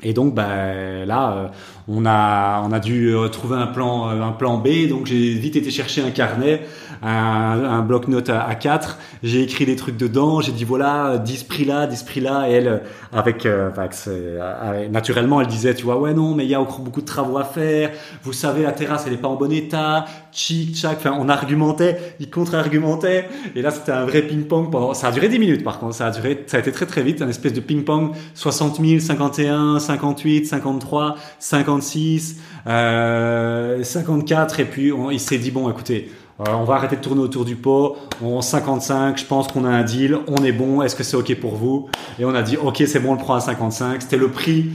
Et 0.03 0.13
donc 0.13 0.35
bah, 0.35 1.05
là, 1.05 1.51
on 1.89 2.07
a 2.07 2.63
on 2.67 2.73
a 2.73 2.81
dû 2.81 3.15
trouver 3.33 3.57
un 3.57 3.67
plan 3.67 4.09
un 4.09 4.33
plan 4.33 4.59
B. 4.59 4.89
Donc 4.89 5.07
j'ai 5.07 5.35
vite 5.35 5.57
été 5.57 5.71
chercher 5.71 6.03
un 6.03 6.11
carnet 6.11 6.63
un, 7.03 7.65
un 7.65 7.83
bloc-notes 7.83 8.29
à, 8.31 8.55
4. 8.55 8.99
J'ai 9.23 9.43
écrit 9.43 9.67
des 9.67 9.77
trucs 9.77 9.97
dedans. 9.97 10.41
J'ai 10.41 10.53
dit 10.53 10.65
voilà, 10.65 11.19
10 11.19 11.45
prix 11.45 11.65
là, 11.65 11.87
10 11.87 12.03
prix 12.03 12.21
là. 12.21 12.49
Et 12.49 12.53
elle, 12.53 12.83
avec, 13.13 13.47
euh, 13.47 13.71
euh, 14.09 14.89
naturellement, 14.89 15.41
elle 15.41 15.47
disait, 15.47 15.75
tu 15.75 15.85
vois, 15.85 15.99
ouais, 15.99 16.15
non, 16.15 16.35
mais 16.35 16.45
il 16.45 16.51
y 16.51 16.55
a 16.55 16.61
beaucoup 16.61 17.01
de 17.01 17.07
travaux 17.07 17.39
à 17.39 17.45
faire. 17.45 17.91
Vous 18.23 18.33
savez, 18.33 18.63
la 18.63 18.73
terrasse, 18.73 19.05
elle 19.07 19.15
est 19.15 19.19
pas 19.19 19.29
en 19.29 19.37
bon 19.37 19.53
état. 19.53 20.05
Tchic, 20.33 20.75
tchac. 20.75 20.99
Enfin, 20.99 21.17
on 21.19 21.29
argumentait, 21.29 22.15
il 22.21 22.31
contre-argumentait. 22.31 23.29
Et 23.55 23.63
là, 23.63 23.71
c'était 23.71 23.93
un 23.93 24.05
vrai 24.05 24.23
ping-pong 24.23 24.71
pendant, 24.71 24.95
ça 24.95 25.09
a 25.09 25.13
duré 25.13 25.29
10 25.29 25.39
minutes, 25.39 25.65
par 25.65 25.79
contre. 25.79 25.95
Ça 25.95 26.07
a 26.07 26.11
duré, 26.11 26.45
ça 26.47 26.57
a 26.57 26.61
été 26.61 26.73
très, 26.73 26.87
très 26.87 27.03
vite. 27.03 27.23
Un 27.23 27.29
espèce 27.29 27.53
de 27.53 27.61
ping-pong. 27.61 28.13
60 28.35 28.81
000, 28.81 29.01
51, 29.01 29.79
58, 29.79 30.47
53, 30.47 31.17
56, 31.39 32.37
euh, 32.67 33.83
54. 33.83 34.61
Et 34.61 34.65
puis, 34.65 34.93
il 35.11 35.21
s'est 35.21 35.39
dit, 35.39 35.51
bon, 35.51 35.71
écoutez, 35.71 36.11
on 36.49 36.65
va 36.65 36.75
arrêter 36.75 36.97
de 36.97 37.01
tourner 37.01 37.21
autour 37.21 37.45
du 37.45 37.57
pot. 37.57 37.97
On 38.23 38.41
55, 38.41 39.19
je 39.19 39.27
pense 39.27 39.49
qu'on 39.49 39.65
a 39.65 39.69
un 39.69 39.83
deal. 39.83 40.19
On 40.27 40.43
est 40.43 40.53
bon. 40.53 40.81
Est-ce 40.83 40.97
que 40.97 41.03
c'est 41.03 41.17
ok 41.17 41.35
pour 41.39 41.55
vous? 41.55 41.89
Et 42.19 42.25
on 42.25 42.35
a 42.35 42.43
dit 42.43 42.57
ok, 42.57 42.83
c'est 42.87 43.01
bon, 43.01 43.11
on 43.11 43.15
le 43.15 43.19
prend 43.19 43.35
à 43.35 43.41
55. 43.41 44.03
C'était 44.03 44.17
le 44.17 44.29
prix 44.29 44.71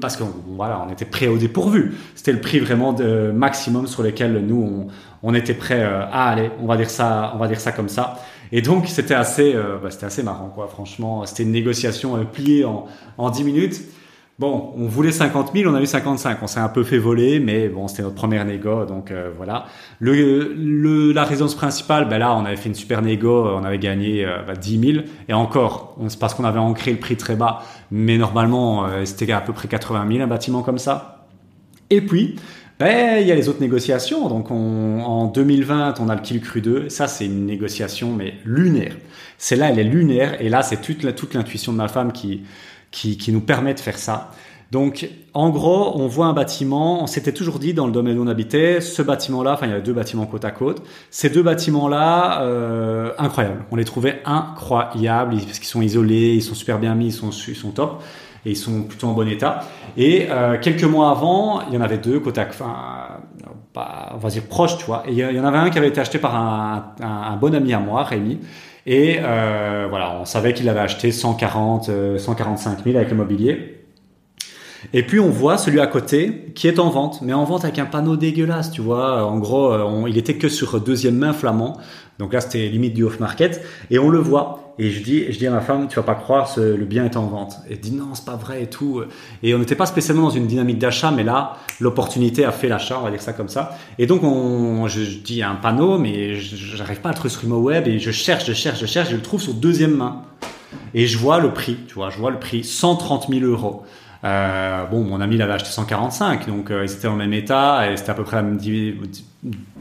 parce 0.00 0.16
que 0.16 0.24
voilà, 0.48 0.84
on 0.86 0.90
était 0.90 1.04
prêt 1.04 1.26
au 1.26 1.36
dépourvu. 1.36 1.94
C'était 2.14 2.32
le 2.32 2.40
prix 2.40 2.58
vraiment 2.58 2.92
de 2.92 3.30
maximum 3.34 3.86
sur 3.86 4.02
lequel 4.02 4.44
nous 4.46 4.88
on, 5.22 5.34
était 5.34 5.54
prêt 5.54 5.82
à 5.82 6.28
aller. 6.28 6.50
On 6.60 6.66
va 6.66 6.76
dire 6.76 6.90
ça, 6.90 7.32
on 7.34 7.38
va 7.38 7.48
dire 7.48 7.60
ça 7.60 7.72
comme 7.72 7.88
ça. 7.88 8.18
Et 8.52 8.62
donc 8.62 8.88
c'était 8.88 9.14
assez, 9.14 9.54
bah, 9.54 9.90
c'était 9.90 10.06
assez 10.06 10.22
marrant 10.22 10.50
quoi. 10.54 10.68
Franchement, 10.68 11.26
c'était 11.26 11.42
une 11.42 11.52
négociation 11.52 12.24
pliée 12.24 12.64
en, 12.64 12.86
en 13.18 13.30
10 13.30 13.44
minutes. 13.44 13.80
Bon, 14.40 14.72
on 14.74 14.86
voulait 14.86 15.12
50 15.12 15.52
000, 15.54 15.70
on 15.70 15.74
a 15.76 15.82
eu 15.82 15.86
55. 15.86 16.38
On 16.40 16.46
s'est 16.46 16.60
un 16.60 16.70
peu 16.70 16.82
fait 16.82 16.96
voler, 16.96 17.40
mais 17.40 17.68
bon, 17.68 17.88
c'était 17.88 18.02
notre 18.02 18.14
première 18.14 18.46
négo, 18.46 18.86
donc 18.86 19.10
euh, 19.10 19.30
voilà. 19.36 19.66
Le, 19.98 21.12
la 21.12 21.24
résidence 21.24 21.54
principale, 21.54 22.08
ben 22.08 22.16
là, 22.16 22.34
on 22.34 22.46
avait 22.46 22.56
fait 22.56 22.70
une 22.70 22.74
super 22.74 23.02
négo, 23.02 23.48
on 23.48 23.64
avait 23.64 23.76
gagné 23.76 24.24
euh, 24.24 24.54
10 24.58 24.78
bah, 24.78 24.92
000. 24.94 25.04
Et 25.28 25.34
encore, 25.34 25.94
c'est 26.08 26.18
parce 26.18 26.32
qu'on 26.32 26.44
avait 26.44 26.58
ancré 26.58 26.90
le 26.90 26.96
prix 26.96 27.18
très 27.18 27.36
bas, 27.36 27.62
mais 27.90 28.16
normalement, 28.16 28.86
euh, 28.86 29.04
c'était 29.04 29.30
à 29.30 29.42
peu 29.42 29.52
près 29.52 29.68
80 29.68 30.08
000 30.10 30.22
un 30.22 30.26
bâtiment 30.26 30.62
comme 30.62 30.78
ça. 30.78 31.26
Et 31.90 32.00
puis, 32.00 32.36
ben, 32.78 33.18
il 33.20 33.28
y 33.28 33.32
a 33.32 33.34
les 33.34 33.50
autres 33.50 33.60
négociations. 33.60 34.26
Donc, 34.30 34.50
en 34.50 35.26
2020, 35.26 36.00
on 36.00 36.08
a 36.08 36.14
le 36.14 36.22
Kill 36.22 36.40
Cru 36.40 36.62
2. 36.62 36.88
Ça, 36.88 37.08
c'est 37.08 37.26
une 37.26 37.44
négociation, 37.44 38.14
mais 38.14 38.32
lunaire. 38.46 38.96
C'est 39.36 39.56
là, 39.56 39.68
elle 39.68 39.78
est 39.78 39.84
lunaire. 39.84 40.40
Et 40.40 40.48
là, 40.48 40.62
c'est 40.62 40.80
toute, 40.80 41.14
toute 41.14 41.34
l'intuition 41.34 41.72
de 41.72 41.76
ma 41.76 41.88
femme 41.88 42.12
qui 42.12 42.44
qui, 42.90 43.16
qui 43.16 43.32
nous 43.32 43.40
permet 43.40 43.74
de 43.74 43.80
faire 43.80 43.98
ça. 43.98 44.30
Donc, 44.70 45.10
en 45.34 45.50
gros, 45.50 45.92
on 45.96 46.06
voit 46.06 46.26
un 46.26 46.32
bâtiment. 46.32 47.02
On 47.02 47.06
s'était 47.08 47.32
toujours 47.32 47.58
dit 47.58 47.74
dans 47.74 47.86
le 47.86 47.92
domaine 47.92 48.18
où 48.18 48.22
on 48.22 48.28
habitait, 48.28 48.80
ce 48.80 49.02
bâtiment-là. 49.02 49.54
Enfin, 49.54 49.66
il 49.66 49.70
y 49.70 49.72
avait 49.72 49.82
deux 49.82 49.92
bâtiments 49.92 50.26
côte 50.26 50.44
à 50.44 50.52
côte. 50.52 50.82
Ces 51.10 51.28
deux 51.28 51.42
bâtiments-là, 51.42 52.42
euh, 52.42 53.10
incroyables. 53.18 53.64
On 53.72 53.76
les 53.76 53.84
trouvait 53.84 54.22
incroyables 54.24 55.36
parce 55.44 55.58
qu'ils 55.58 55.68
sont 55.68 55.82
isolés, 55.82 56.34
ils 56.34 56.42
sont 56.42 56.54
super 56.54 56.78
bien 56.78 56.94
mis, 56.94 57.06
ils 57.06 57.12
sont, 57.12 57.30
ils 57.30 57.56
sont 57.56 57.72
top 57.72 58.02
et 58.46 58.50
ils 58.50 58.56
sont 58.56 58.82
plutôt 58.82 59.08
en 59.08 59.12
bon 59.12 59.28
état. 59.28 59.60
Et 59.96 60.28
euh, 60.30 60.56
quelques 60.60 60.84
mois 60.84 61.10
avant, 61.10 61.62
il 61.68 61.74
y 61.74 61.76
en 61.76 61.82
avait 61.82 61.98
deux 61.98 62.20
côte 62.20 62.38
à 62.38 62.46
enfin, 62.48 63.20
on 63.74 64.18
va 64.18 64.28
dire 64.28 64.44
proches, 64.44 64.78
tu 64.78 64.84
vois. 64.84 65.02
Et 65.08 65.12
il 65.12 65.18
y 65.18 65.40
en 65.40 65.44
avait 65.44 65.58
un 65.58 65.70
qui 65.70 65.78
avait 65.78 65.88
été 65.88 66.00
acheté 66.00 66.18
par 66.18 66.36
un, 66.36 66.94
un 67.02 67.36
bon 67.36 67.52
ami 67.54 67.72
à 67.72 67.80
moi, 67.80 68.04
Rémi. 68.04 68.38
Et 68.86 69.18
euh, 69.20 69.86
voilà, 69.88 70.18
on 70.20 70.24
savait 70.24 70.54
qu'il 70.54 70.68
avait 70.68 70.80
acheté 70.80 71.12
140, 71.12 72.18
145 72.18 72.84
000 72.84 72.96
avec 72.96 73.10
le 73.10 73.16
mobilier. 73.16 73.79
Et 74.92 75.02
puis 75.02 75.20
on 75.20 75.30
voit 75.30 75.58
celui 75.58 75.80
à 75.80 75.86
côté 75.86 76.52
qui 76.54 76.68
est 76.68 76.78
en 76.78 76.90
vente, 76.90 77.20
mais 77.22 77.32
en 77.32 77.44
vente 77.44 77.64
avec 77.64 77.78
un 77.78 77.86
panneau 77.86 78.16
dégueulasse, 78.16 78.70
tu 78.70 78.80
vois. 78.80 79.24
En 79.24 79.38
gros, 79.38 79.72
euh, 79.72 80.08
il 80.08 80.16
était 80.18 80.34
que 80.34 80.48
sur 80.48 80.80
deuxième 80.80 81.16
main 81.16 81.32
flamand. 81.32 81.78
Donc 82.18 82.34
là, 82.34 82.40
c'était 82.40 82.68
limite 82.68 82.92
du 82.94 83.04
off-market. 83.04 83.64
Et 83.90 83.98
on 83.98 84.10
le 84.10 84.18
voit. 84.18 84.74
Et 84.78 84.90
je 84.90 85.02
dis, 85.02 85.30
je 85.30 85.38
dis 85.38 85.46
à 85.46 85.50
ma 85.50 85.60
femme, 85.60 85.88
tu 85.88 85.96
vas 85.96 86.02
pas 86.02 86.14
croire, 86.14 86.50
le 86.56 86.84
bien 86.84 87.04
est 87.04 87.16
en 87.16 87.26
vente. 87.26 87.56
Elle 87.70 87.80
dit 87.80 87.92
non, 87.92 88.14
c'est 88.14 88.24
pas 88.24 88.36
vrai 88.36 88.62
et 88.62 88.66
tout. 88.66 89.02
Et 89.42 89.54
on 89.54 89.58
n'était 89.58 89.74
pas 89.74 89.84
spécialement 89.84 90.24
dans 90.24 90.30
une 90.30 90.46
dynamique 90.46 90.78
d'achat, 90.78 91.10
mais 91.10 91.22
là, 91.22 91.56
l'opportunité 91.80 92.46
a 92.46 92.52
fait 92.52 92.68
l'achat, 92.68 92.98
on 92.98 93.04
va 93.04 93.10
dire 93.10 93.20
ça 93.20 93.34
comme 93.34 93.50
ça. 93.50 93.76
Et 93.98 94.06
donc, 94.06 94.22
on, 94.22 94.86
je, 94.86 95.02
je 95.02 95.18
dis 95.18 95.42
un 95.42 95.54
panneau, 95.56 95.98
mais 95.98 96.34
j'arrive 96.34 97.00
pas 97.00 97.10
à 97.10 97.12
le 97.12 97.16
trouver 97.16 97.30
sur 97.30 97.46
le 97.46 97.54
web 97.56 97.88
et 97.88 97.98
je 97.98 98.10
cherche, 98.10 98.46
je 98.46 98.54
cherche, 98.54 98.80
je 98.80 98.86
cherche, 98.86 99.10
je 99.10 99.16
le 99.16 99.22
trouve 99.22 99.42
sur 99.42 99.52
deuxième 99.52 99.96
main. 99.96 100.22
Et 100.94 101.06
je 101.06 101.18
vois 101.18 101.40
le 101.40 101.52
prix, 101.52 101.76
tu 101.86 101.94
vois, 101.94 102.10
je 102.10 102.18
vois 102.18 102.30
le 102.30 102.38
prix, 102.38 102.64
130 102.64 103.28
000 103.28 103.44
euros. 103.44 103.82
Euh, 104.22 104.84
bon, 104.86 105.02
mon 105.02 105.20
ami 105.20 105.36
l'avait 105.36 105.54
acheté 105.54 105.70
145, 105.70 106.46
donc 106.46 106.70
euh, 106.70 106.84
ils 106.84 106.92
étaient 106.92 107.08
en 107.08 107.16
même 107.16 107.32
état 107.32 107.90
et 107.90 107.96
c'était 107.96 108.10
à 108.10 108.14
peu 108.14 108.24
près 108.24 108.36
la 108.36 108.42
même 108.42 108.58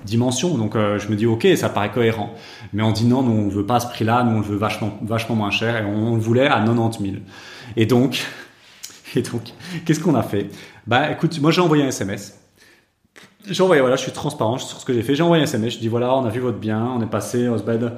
dimension. 0.05 0.57
Donc 0.57 0.75
euh, 0.75 0.97
je 0.97 1.09
me 1.09 1.15
dis 1.15 1.25
ok, 1.25 1.47
ça 1.55 1.69
paraît 1.69 1.91
cohérent. 1.91 2.33
Mais 2.73 2.83
on 2.83 2.91
dit 2.91 3.05
non, 3.05 3.21
nous 3.21 3.31
on 3.31 3.49
veut 3.49 3.65
pas 3.65 3.75
à 3.75 3.79
ce 3.81 3.87
prix-là, 3.87 4.23
nous 4.23 4.37
on 4.37 4.39
le 4.39 4.45
veut 4.45 4.57
vachement, 4.57 5.35
moins 5.35 5.51
cher 5.51 5.77
et 5.77 5.85
on, 5.85 6.15
le 6.15 6.21
voulait 6.21 6.47
à 6.47 6.59
90 6.59 7.03
000. 7.03 7.15
Et 7.75 7.85
donc, 7.85 8.25
et 9.15 9.21
donc, 9.21 9.41
qu'est-ce 9.85 9.99
qu'on 9.99 10.15
a 10.15 10.23
fait? 10.23 10.49
Bah 10.87 11.11
écoute, 11.11 11.39
moi 11.41 11.51
j'ai 11.51 11.61
envoyé 11.61 11.83
un 11.83 11.89
SMS. 11.89 12.35
J'ai 13.47 13.63
envoyé, 13.63 13.81
voilà, 13.81 13.95
je 13.95 14.01
suis 14.01 14.11
transparent 14.11 14.57
sur 14.57 14.79
ce 14.79 14.85
que 14.85 14.93
j'ai 14.93 15.01
fait. 15.01 15.15
J'ai 15.15 15.23
envoyé 15.23 15.41
un 15.41 15.45
SMS, 15.45 15.73
je 15.73 15.79
dis 15.79 15.87
voilà, 15.87 16.13
on 16.15 16.25
a 16.25 16.29
vu 16.29 16.39
votre 16.39 16.59
bien, 16.59 16.85
on 16.85 17.01
est 17.01 17.09
passé, 17.09 17.47
Osbed 17.47 17.93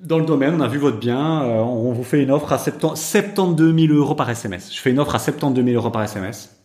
dans 0.00 0.18
le 0.18 0.26
domaine, 0.26 0.54
on 0.54 0.60
a 0.60 0.68
vu 0.68 0.78
votre 0.78 0.98
bien, 0.98 1.42
euh, 1.42 1.60
on 1.60 1.92
vous 1.92 2.04
fait 2.04 2.22
une 2.22 2.30
offre 2.30 2.52
à 2.52 2.58
72 2.58 3.74
000 3.74 3.94
euros 3.94 4.14
par 4.14 4.28
SMS. 4.28 4.72
Je 4.72 4.80
fais 4.80 4.90
une 4.90 4.98
offre 4.98 5.14
à 5.14 5.18
72 5.18 5.64
000 5.64 5.76
euros 5.76 5.90
par 5.90 6.02
SMS. 6.02 6.56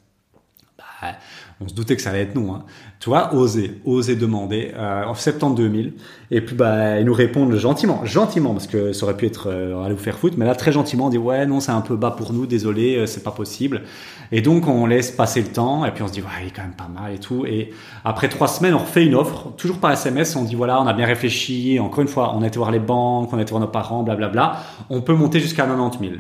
Bah, 0.77 1.13
on 1.61 1.67
se 1.67 1.73
doutait 1.73 1.95
que 1.95 2.01
ça 2.01 2.09
allait 2.09 2.21
être 2.21 2.35
non. 2.35 2.55
Hein. 2.55 2.63
Tu 2.99 3.09
vois, 3.09 3.33
oser, 3.35 4.15
demander, 4.15 4.71
euh, 4.75 5.13
72 5.13 5.71
000. 5.71 5.83
Et 6.31 6.41
puis, 6.41 6.55
bah, 6.55 6.99
ils 6.99 7.05
nous 7.05 7.13
répondent 7.13 7.55
gentiment, 7.55 8.03
gentiment, 8.03 8.53
parce 8.53 8.67
que 8.67 8.93
ça 8.93 9.05
aurait 9.05 9.17
pu 9.17 9.27
être, 9.27 9.47
euh, 9.47 9.83
aller 9.83 9.93
vous 9.93 10.01
faire 10.01 10.17
foutre, 10.17 10.37
mais 10.37 10.45
là, 10.45 10.55
très 10.55 10.71
gentiment, 10.71 11.07
on 11.07 11.09
dit, 11.09 11.17
ouais, 11.17 11.45
non, 11.45 11.59
c'est 11.59 11.71
un 11.71 11.81
peu 11.81 11.95
bas 11.95 12.11
pour 12.11 12.33
nous, 12.33 12.45
désolé, 12.47 12.97
euh, 12.97 13.05
c'est 13.05 13.23
pas 13.23 13.31
possible. 13.31 13.83
Et 14.31 14.41
donc, 14.41 14.67
on 14.67 14.85
laisse 14.85 15.11
passer 15.11 15.41
le 15.41 15.49
temps, 15.49 15.83
et 15.85 15.91
puis 15.91 16.03
on 16.03 16.07
se 16.07 16.13
dit, 16.13 16.21
ouais, 16.21 16.27
il 16.41 16.47
est 16.47 16.51
quand 16.51 16.61
même 16.61 16.75
pas 16.75 16.87
mal 16.87 17.13
et 17.13 17.19
tout. 17.19 17.45
Et 17.45 17.73
après 18.05 18.29
trois 18.29 18.47
semaines, 18.47 18.73
on 18.73 18.79
refait 18.79 19.05
une 19.05 19.15
offre, 19.15 19.51
toujours 19.57 19.79
par 19.79 19.91
SMS, 19.91 20.35
on 20.35 20.43
dit, 20.43 20.55
voilà, 20.55 20.81
on 20.81 20.87
a 20.87 20.93
bien 20.93 21.05
réfléchi, 21.05 21.79
encore 21.79 22.01
une 22.01 22.07
fois, 22.07 22.33
on 22.35 22.41
a 22.41 22.47
été 22.47 22.57
voir 22.57 22.71
les 22.71 22.79
banques, 22.79 23.31
on 23.33 23.37
a 23.37 23.41
été 23.41 23.49
voir 23.49 23.61
nos 23.61 23.67
parents, 23.67 24.03
blablabla. 24.03 24.63
On 24.89 25.01
peut 25.01 25.15
monter 25.15 25.39
jusqu'à 25.39 25.65
90 25.65 25.99
000. 25.99 26.13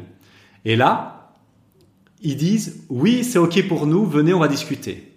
Et 0.65 0.75
là, 0.75 1.31
ils 2.21 2.35
disent, 2.35 2.85
oui, 2.89 3.23
c'est 3.23 3.39
OK 3.39 3.67
pour 3.67 3.87
nous, 3.87 4.05
venez, 4.05 4.33
on 4.33 4.39
va 4.39 4.47
discuter. 4.47 5.11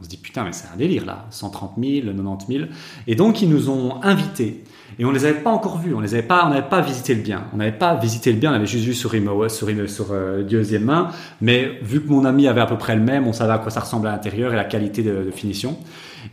On 0.00 0.04
se 0.04 0.08
dit 0.08 0.16
putain, 0.16 0.44
mais 0.44 0.52
c'est 0.52 0.68
un 0.72 0.76
délire 0.76 1.04
là, 1.04 1.26
130 1.30 1.74
000, 1.78 2.06
90 2.06 2.46
000. 2.46 2.64
Et 3.06 3.14
donc 3.14 3.42
ils 3.42 3.48
nous 3.48 3.68
ont 3.68 4.02
invités. 4.02 4.64
Et 4.98 5.04
on 5.04 5.10
les 5.10 5.24
avait 5.24 5.40
pas 5.40 5.50
encore 5.50 5.78
vus, 5.78 5.94
on 5.94 6.00
les 6.00 6.14
avait 6.14 6.22
pas, 6.22 6.44
on 6.46 6.50
n'avait 6.50 6.68
pas 6.68 6.80
visité 6.80 7.14
le 7.14 7.22
bien. 7.22 7.44
On 7.52 7.56
n'avait 7.56 7.76
pas 7.76 7.94
visité 7.94 8.32
le 8.32 8.38
bien, 8.38 8.52
on 8.52 8.54
avait 8.54 8.66
juste 8.66 8.84
vu 8.84 8.94
sur 8.94 9.14
Imo, 9.14 9.48
sur, 9.48 9.68
sur 9.88 10.06
euh, 10.12 10.42
deuxième 10.42 10.84
main. 10.84 11.10
Mais 11.40 11.78
vu 11.82 12.02
que 12.02 12.08
mon 12.08 12.24
ami 12.24 12.48
avait 12.48 12.60
à 12.60 12.66
peu 12.66 12.76
près 12.76 12.96
le 12.96 13.02
même, 13.02 13.26
on 13.26 13.32
savait 13.32 13.52
à 13.52 13.58
quoi 13.58 13.70
ça 13.70 13.80
ressemblait 13.80 14.10
à 14.10 14.12
l'intérieur 14.12 14.52
et 14.52 14.56
la 14.56 14.64
qualité 14.64 15.02
de, 15.02 15.30
finition. 15.30 15.78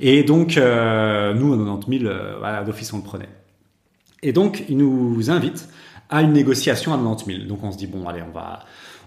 Et 0.02 0.24
donc 0.24 0.58
euh, 0.58 1.34
nous, 1.34 1.54
à 1.54 1.58
90 1.58 2.00
000, 2.00 2.12
euh, 2.12 2.36
voilà, 2.40 2.64
d'office 2.64 2.92
on 2.94 2.98
le 2.98 3.04
prenait. 3.04 3.30
Et 4.24 4.34
donc 4.34 4.64
ils 4.70 4.78
nous 4.78 5.30
invitent 5.30 5.70
à 6.10 6.22
une 6.22 6.34
négociation 6.34 6.94
à 6.94 6.98
90 6.98 7.26
000. 7.26 7.48
Donc 7.48 7.64
on 7.64 7.72
se 7.72 7.78
dit 7.78 7.88
bon, 7.88 8.08
allez, 8.08 8.22
on 8.28 8.34
va 8.34 8.60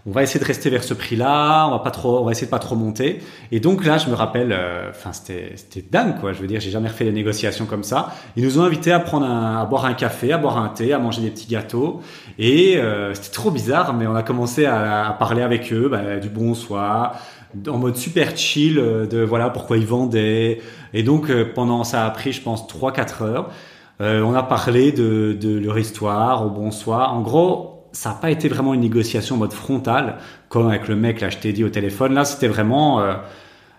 on 0.07 0.13
va 0.13 0.23
essayer 0.23 0.41
de 0.41 0.45
rester 0.45 0.71
vers 0.71 0.83
ce 0.83 0.95
prix-là, 0.95 1.67
on 1.69 1.73
va 1.73 1.79
pas 1.81 1.91
trop, 1.91 2.21
on 2.21 2.25
va 2.25 2.33
essayer 2.33 2.47
de 2.47 2.51
pas 2.51 2.59
trop 2.59 2.75
monter. 2.75 3.21
Et 3.53 3.61
donc 3.61 3.85
là, 3.85 3.99
je 3.99 4.09
me 4.09 4.15
rappelle, 4.15 4.53
euh, 4.53 4.91
enfin 4.91 5.13
c'était 5.13 5.53
c'était 5.57 5.83
dingue 5.83 6.19
quoi. 6.21 6.33
Je 6.33 6.41
veux 6.41 6.47
dire, 6.47 6.61
j'ai 6.61 6.71
jamais 6.71 6.89
refait 6.89 7.05
des 7.05 7.13
négociations 7.13 7.67
comme 7.67 7.83
ça. 7.83 8.15
Ils 8.37 8.45
nous 8.45 8.59
ont 8.59 8.63
invités 8.63 8.93
à 8.93 9.01
prendre 9.01 9.27
un, 9.27 9.61
à 9.61 9.65
boire 9.67 9.85
un 9.85 9.95
café, 9.95 10.33
à 10.33 10.39
boire 10.39 10.59
un 10.59 10.69
thé, 10.69 10.93
à 10.93 10.99
manger 10.99 11.21
des 11.21 11.31
petits 11.31 11.49
gâteaux. 11.49 12.01
Et 12.39 12.79
euh, 12.79 13.13
c'était 13.15 13.31
trop 13.31 13.51
bizarre, 13.51 13.93
mais 13.93 14.07
on 14.07 14.15
a 14.15 14.23
commencé 14.23 14.65
à, 14.65 15.09
à 15.09 15.13
parler 15.13 15.43
avec 15.43 15.73
eux, 15.73 15.89
bah, 15.91 16.17
du 16.17 16.29
bonsoir 16.29 17.21
en 17.69 17.79
mode 17.79 17.97
super 17.97 18.37
chill 18.37 18.79
euh, 18.79 19.07
de 19.07 19.23
voilà 19.23 19.51
pourquoi 19.51 19.77
ils 19.77 19.87
vendaient 19.87 20.61
et 20.95 21.03
donc 21.03 21.33
pendant 21.55 21.83
ça 21.83 22.07
a 22.07 22.11
pris 22.11 22.33
je 22.33 22.41
pense 22.41 22.69
3 22.69 22.93
4 22.93 23.23
heures 23.23 23.51
on 23.99 24.35
a 24.35 24.43
parlé 24.43 24.93
de, 24.93 25.37
de 25.39 25.59
leur 25.59 25.79
histoire 25.79 26.47
au 26.47 26.49
bonsoir 26.49 27.13
en 27.13 27.21
gros 27.21 27.80
ça 27.93 28.11
n'a 28.11 28.15
pas 28.17 28.31
été 28.31 28.49
vraiment 28.49 28.75
une 28.75 28.81
négociation 28.81 29.37
en 29.37 29.39
mode 29.39 29.53
frontal, 29.53 30.19
comme 30.49 30.69
avec 30.69 30.89
le 30.89 30.97
mec, 30.97 31.21
là, 31.21 31.31
je 31.31 31.39
t'ai 31.39 31.53
dit 31.53 31.65
au 31.65 31.69
téléphone. 31.69 32.15
Là, 32.15 32.25
c'était 32.25 32.49
vraiment, 32.49 33.01
euh, 33.01 33.15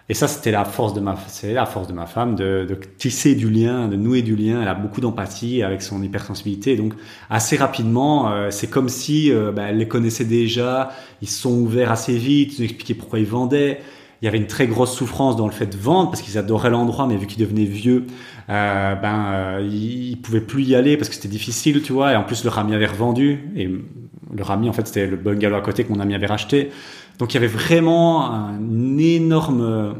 et 0.09 0.13
ça, 0.13 0.27
c'était 0.27 0.51
la 0.51 0.65
force 0.65 0.93
de 0.93 0.99
ma, 0.99 1.15
la 1.43 1.65
force 1.65 1.87
de 1.87 1.93
ma 1.93 2.05
femme 2.05 2.35
de, 2.35 2.67
tisser 2.97 3.35
du 3.35 3.49
lien, 3.49 3.87
de 3.87 3.95
nouer 3.95 4.21
du 4.21 4.35
lien. 4.35 4.61
Elle 4.61 4.67
a 4.67 4.73
beaucoup 4.73 5.01
d'empathie 5.01 5.63
avec 5.63 5.81
son 5.81 6.03
hypersensibilité. 6.03 6.75
Donc, 6.75 6.93
assez 7.29 7.55
rapidement, 7.55 8.31
euh, 8.31 8.49
c'est 8.51 8.67
comme 8.67 8.89
si 8.89 9.31
euh, 9.31 9.51
bah, 9.51 9.63
elle 9.69 9.77
les 9.77 9.87
connaissait 9.87 10.25
déjà. 10.25 10.91
Ils 11.21 11.29
se 11.29 11.41
sont 11.41 11.53
ouverts 11.53 11.91
assez 11.91 12.17
vite. 12.17 12.57
Ils 12.57 12.61
ont 12.61 12.65
expliqué 12.65 12.93
pourquoi 12.93 13.19
ils 13.19 13.25
vendaient. 13.25 13.79
Il 14.21 14.25
y 14.25 14.27
avait 14.27 14.37
une 14.37 14.47
très 14.47 14.67
grosse 14.67 14.93
souffrance 14.93 15.35
dans 15.35 15.47
le 15.47 15.51
fait 15.51 15.65
de 15.65 15.77
vendre 15.77 16.11
parce 16.11 16.21
qu'ils 16.21 16.37
adoraient 16.37 16.69
l'endroit, 16.69 17.07
mais 17.07 17.15
vu 17.15 17.25
qu'ils 17.25 17.43
devenaient 17.43 17.65
vieux, 17.65 18.05
euh, 18.49 18.95
ben 18.95 19.25
euh, 19.31 19.67
ils, 19.69 20.17
pouvaient 20.17 20.41
plus 20.41 20.63
y 20.63 20.75
aller 20.75 20.95
parce 20.95 21.09
que 21.09 21.15
c'était 21.15 21.27
difficile, 21.27 21.81
tu 21.81 21.91
vois. 21.91 22.13
Et 22.13 22.15
en 22.15 22.23
plus, 22.23 22.43
leur 22.43 22.59
ami 22.59 22.75
avait 22.75 22.85
revendu 22.85 23.51
et 23.55 23.65
le 23.67 24.49
ami, 24.49 24.69
en 24.69 24.73
fait, 24.73 24.87
c'était 24.87 25.07
le 25.07 25.17
bungalow 25.17 25.55
à 25.55 25.61
côté 25.61 25.83
que 25.83 25.91
mon 25.91 25.99
ami 25.99 26.13
avait 26.13 26.27
racheté. 26.27 26.69
Donc 27.17 27.33
il 27.33 27.35
y 27.35 27.37
avait 27.37 27.47
vraiment 27.47 28.31
un 28.31 28.97
énorme, 28.97 29.95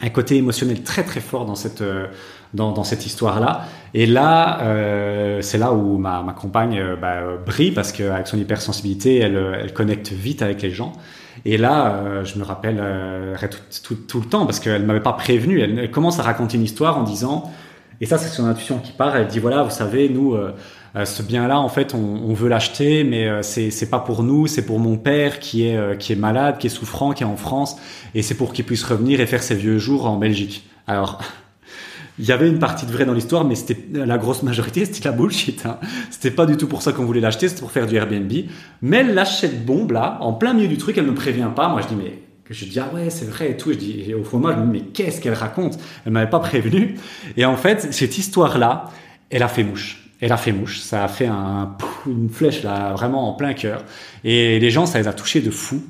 un 0.00 0.08
côté 0.10 0.36
émotionnel 0.36 0.82
très 0.82 1.02
très 1.02 1.20
fort 1.20 1.44
dans 1.44 1.54
cette 1.54 1.82
dans, 2.54 2.72
dans 2.72 2.84
cette 2.84 3.06
histoire-là. 3.06 3.66
Et 3.94 4.06
là, 4.06 4.60
euh, 4.62 5.40
c'est 5.42 5.58
là 5.58 5.72
où 5.72 5.98
ma, 5.98 6.22
ma 6.22 6.32
compagne 6.32 6.78
euh, 6.78 6.96
bah, 6.96 7.22
brille 7.44 7.72
parce 7.72 7.92
qu'avec 7.92 8.26
son 8.26 8.38
hypersensibilité, 8.38 9.18
elle, 9.18 9.36
elle 9.60 9.72
connecte 9.72 10.10
vite 10.12 10.42
avec 10.42 10.62
les 10.62 10.70
gens. 10.70 10.92
Et 11.44 11.56
là, 11.56 11.94
euh, 11.94 12.24
je 12.24 12.38
me 12.38 12.44
rappelle 12.44 12.78
euh, 12.80 13.36
tout, 13.82 14.20
le 14.20 14.26
temps 14.26 14.46
parce 14.46 14.60
qu'elle 14.60 14.84
m'avait 14.84 15.00
pas 15.00 15.12
prévenu. 15.12 15.60
Elle, 15.60 15.90
commence 15.90 16.18
à 16.18 16.22
raconter 16.22 16.56
une 16.56 16.64
histoire 16.64 16.98
en 16.98 17.02
disant, 17.02 17.50
et 18.00 18.06
ça 18.06 18.18
c'est 18.18 18.28
son 18.28 18.46
intuition 18.46 18.78
qui 18.78 18.92
part. 18.92 19.16
Elle 19.16 19.26
dit 19.26 19.38
voilà, 19.38 19.62
vous 19.62 19.70
savez, 19.70 20.08
nous, 20.08 20.34
euh, 20.34 20.52
ce 21.04 21.22
bien-là, 21.22 21.58
en 21.58 21.68
fait, 21.68 21.94
on, 21.94 21.98
on 21.98 22.34
veut 22.34 22.48
l'acheter, 22.48 23.04
mais 23.04 23.42
c'est 23.42 23.70
c'est 23.70 23.88
pas 23.88 24.00
pour 24.00 24.22
nous, 24.22 24.46
c'est 24.46 24.66
pour 24.66 24.78
mon 24.78 24.96
père 24.96 25.40
qui 25.40 25.66
est 25.66 25.98
qui 25.98 26.12
est 26.12 26.16
malade, 26.16 26.58
qui 26.58 26.66
est 26.66 26.70
souffrant, 26.70 27.12
qui 27.12 27.22
est 27.22 27.26
en 27.26 27.36
France, 27.36 27.76
et 28.14 28.22
c'est 28.22 28.34
pour 28.34 28.52
qu'il 28.52 28.64
puisse 28.64 28.84
revenir 28.84 29.20
et 29.20 29.26
faire 29.26 29.42
ses 29.42 29.54
vieux 29.54 29.78
jours 29.78 30.06
en 30.06 30.16
Belgique. 30.16 30.68
Alors 30.86 31.18
il 32.18 32.26
y 32.26 32.32
avait 32.32 32.48
une 32.48 32.58
partie 32.58 32.86
de 32.86 32.92
vrai 32.92 33.04
dans 33.04 33.14
l'histoire, 33.14 33.44
mais 33.44 33.54
c'était 33.54 33.76
la 33.92 34.18
grosse 34.18 34.42
majorité, 34.42 34.84
c'était 34.90 35.08
la 35.08 35.12
bullshit. 35.14 35.64
Hein. 35.66 35.78
C'était 36.10 36.30
pas 36.30 36.46
du 36.46 36.56
tout 36.56 36.66
pour 36.66 36.82
ça 36.82 36.92
qu'on 36.92 37.04
voulait 37.04 37.20
l'acheter, 37.20 37.48
c'était 37.48 37.60
pour 37.60 37.72
faire 37.72 37.86
du 37.86 37.96
Airbnb. 37.96 38.32
Mais 38.82 38.98
elle 38.98 39.14
l'achète 39.14 39.64
bombe 39.64 39.92
là, 39.92 40.18
en 40.20 40.32
plein 40.32 40.54
milieu 40.54 40.68
du 40.68 40.78
truc, 40.78 40.98
elle 40.98 41.06
me 41.06 41.14
prévient 41.14 41.50
pas. 41.54 41.68
Moi, 41.68 41.80
je 41.82 41.88
dis 41.88 41.96
mais 41.96 42.18
je 42.52 42.64
dis 42.64 42.78
ah 42.78 42.90
ouais 42.92 43.10
c'est 43.10 43.28
vrai 43.28 43.52
et 43.52 43.56
tout. 43.56 43.72
je 43.72 43.78
dis 43.78 44.14
au 44.14 44.24
fond 44.24 44.38
moi 44.38 44.52
je 44.52 44.60
me 44.60 44.66
dis 44.66 44.72
mais 44.72 44.80
qu'est-ce 44.80 45.20
qu'elle 45.20 45.34
raconte? 45.34 45.78
Elle 46.04 46.12
m'avait 46.12 46.30
pas 46.30 46.40
prévenu. 46.40 46.96
Et 47.36 47.44
en 47.44 47.56
fait 47.56 47.92
cette 47.92 48.18
histoire 48.18 48.58
là, 48.58 48.90
elle 49.30 49.42
a 49.42 49.48
fait 49.48 49.64
mouche. 49.64 50.10
Elle 50.20 50.32
a 50.32 50.36
fait 50.36 50.52
mouche. 50.52 50.80
Ça 50.80 51.04
a 51.04 51.08
fait 51.08 51.26
un, 51.26 51.76
une 52.06 52.28
flèche 52.28 52.62
là 52.62 52.92
vraiment 52.92 53.28
en 53.28 53.32
plein 53.32 53.54
cœur. 53.54 53.84
Et 54.24 54.58
les 54.60 54.70
gens 54.70 54.86
ça 54.86 54.98
les 54.98 55.08
a 55.08 55.12
touchés 55.12 55.40
de 55.40 55.50
fou. 55.50 55.82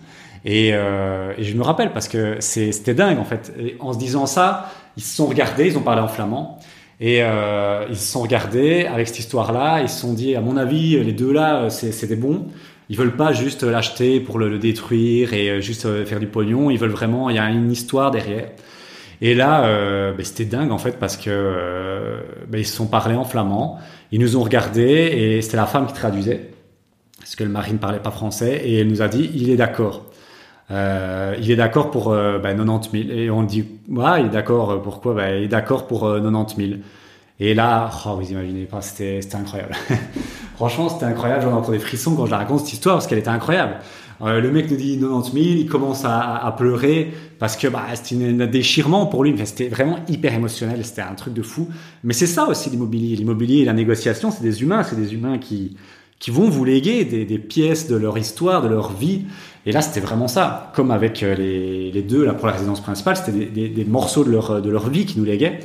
Et, 0.45 0.71
euh, 0.73 1.33
et 1.39 1.45
je 1.45 1.57
me 1.57 1.63
rappelle 1.63 1.93
parce 1.93 2.09
que 2.09 2.37
c'était 2.41 2.95
dingue 2.95 3.19
en 3.19 3.25
fait. 3.25 3.53
en 3.81 3.93
se 3.93 3.99
disant 3.99 4.27
ça, 4.27 4.73
ils 4.97 5.03
se 5.03 5.17
sont 5.17 5.27
regardés, 5.27 5.67
ils 5.67 5.79
ont 5.79 5.83
parlé 5.83 6.03
en 6.03 6.09
flamand. 6.09 6.59
Et 7.01 7.23
euh, 7.23 7.87
ils 7.89 7.97
se 7.97 8.13
sont 8.13 8.23
regardés 8.23 8.87
avec 8.87 9.09
cette 9.09 9.19
histoire-là, 9.19 9.81
ils 9.81 9.89
se 9.89 10.01
sont 10.01 10.13
dit, 10.13 10.37
à 10.37 10.41
mon 10.41 10.57
avis, 10.57 11.03
les 11.03 11.13
deux 11.13 11.33
là, 11.33 11.69
c'est 11.71 12.07
des 12.07 12.17
bons. 12.17 12.47
Ils 12.89 12.97
veulent 12.97 13.17
pas 13.17 13.33
juste 13.33 13.63
l'acheter 13.63 14.21
pour 14.21 14.39
le, 14.39 14.59
détruire 14.59 15.33
et 15.33 15.49
euh, 15.49 15.61
juste 15.61 15.87
euh, 15.87 16.05
faire 16.05 16.21
du 16.21 16.27
pognon. 16.27 16.71
Ils 16.71 16.79
veulent 16.79 16.91
vraiment, 16.91 17.31
il 17.31 17.37
y 17.37 17.39
a 17.39 17.49
une 17.49 17.73
histoire 17.73 18.11
derrière. 18.11 18.49
Et 19.23 19.35
là, 19.35 19.67
euh, 19.67 20.13
ben, 20.13 20.25
c'était 20.25 20.45
dingue 20.45 20.73
en 20.73 20.79
fait 20.79 20.99
parce 20.99 21.17
que 21.17 21.31
euh, 21.31 22.21
ben, 22.49 22.59
ils 22.59 22.67
se 22.67 22.75
sont 22.75 22.89
parlé 22.89 23.15
en 23.15 23.25
flamand. 23.25 23.79
Ils 24.11 24.21
nous 24.21 24.37
ont 24.37 24.43
regardés 24.43 24.83
et 24.83 25.41
c'était 25.43 25.57
la 25.57 25.67
femme 25.67 25.87
qui 25.87 25.95
traduisait 25.95 26.51
parce 27.19 27.37
que 27.37 27.45
le 27.45 27.51
mari 27.51 27.73
ne 27.73 27.79
parlait 27.79 28.01
pas 28.01 28.11
français 28.11 28.61
et 28.65 28.81
elle 28.81 28.89
nous 28.89 29.01
a 29.01 29.07
dit, 29.07 29.31
il 29.33 29.49
est 29.49 29.57
d'accord. 29.57 30.12
Euh, 30.71 31.35
il 31.41 31.51
est 31.51 31.57
d'accord 31.57 31.91
pour 31.91 32.13
euh, 32.13 32.39
90 32.39 32.91
ben, 32.93 33.07
000. 33.09 33.19
Et 33.19 33.31
on 33.31 33.43
dit, 33.43 33.65
ouais, 33.89 34.21
il 34.21 34.27
est 34.27 34.31
d'accord, 34.31 34.71
euh, 34.71 34.79
pourquoi? 34.79 35.15
Ben, 35.15 35.37
Il 35.37 35.45
est 35.45 35.49
d'accord 35.49 35.87
pour 35.87 36.03
90 36.03 36.55
euh, 36.55 36.67
000. 36.69 36.81
Et 37.41 37.55
là, 37.55 37.91
oh, 38.07 38.17
vous 38.21 38.31
imaginez 38.31 38.65
pas, 38.65 38.81
c'était 38.81 39.21
incroyable. 39.35 39.75
Franchement, 40.57 40.89
c'était 40.89 41.07
incroyable. 41.07 41.43
J'en 41.43 41.57
encore 41.57 41.73
des 41.73 41.79
frissons 41.79 42.15
quand 42.15 42.27
je 42.27 42.31
la 42.31 42.39
raconte 42.39 42.61
cette 42.61 42.75
histoire 42.75 42.97
parce 42.97 43.07
qu'elle 43.07 43.19
était 43.19 43.29
incroyable. 43.29 43.79
le 44.21 44.49
mec 44.53 44.71
nous 44.71 44.77
dit 44.77 44.99
90 45.01 45.33
000, 45.33 45.45
il 45.45 45.67
commence 45.67 46.05
à, 46.05 46.37
à 46.37 46.53
pleurer 46.53 47.13
parce 47.41 47.57
que 47.57 47.67
bah, 47.67 47.83
c'était 47.95 48.25
un 48.25 48.47
déchirement 48.47 49.07
pour 49.07 49.25
lui. 49.25 49.35
C'était 49.45 49.69
vraiment 49.69 49.99
hyper 50.09 50.35
émotionnel, 50.35 50.85
c'était 50.85 51.03
un 51.03 51.15
truc 51.15 51.35
de 51.35 51.43
fou. 51.43 51.69
Mais 52.05 52.13
c'est 52.13 52.29
ça 52.29 52.47
aussi 52.47 52.71
l'immobilier. 52.71 53.17
L'immobilier 53.17 53.63
et 53.63 53.65
la 53.65 53.73
négociation, 53.73 54.31
c'est 54.31 54.43
des 54.45 54.63
humains, 54.63 54.85
c'est 54.85 54.95
des 54.95 55.13
humains 55.13 55.39
qui, 55.39 55.77
qui 56.23 56.31
vont 56.31 56.49
vous 56.49 56.65
léguer 56.65 57.05
des, 57.05 57.25
des, 57.25 57.39
pièces 57.39 57.89
de 57.89 57.97
leur 57.97 58.17
histoire, 58.17 58.63
de 58.63 58.69
leur 58.69 58.93
vie. 58.93 59.23
Et 59.67 59.73
là, 59.73 59.83
c'était 59.83 59.99
vraiment 59.99 60.29
ça. 60.29 60.71
Comme 60.77 60.93
avec 60.93 61.21
euh, 61.25 61.35
les, 61.35 61.91
les 61.91 62.03
deux, 62.03 62.25
là, 62.25 62.33
pour 62.33 62.47
la 62.47 62.53
résidence 62.53 62.81
principale, 62.81 63.17
c'était 63.17 63.33
des, 63.33 63.47
des, 63.47 63.69
des, 63.69 63.85
morceaux 63.85 64.23
de 64.23 64.31
leur, 64.31 64.63
de 64.63 64.71
leur 64.71 64.89
vie 64.89 65.05
qui 65.05 65.19
nous 65.19 65.25
léguaient. 65.25 65.59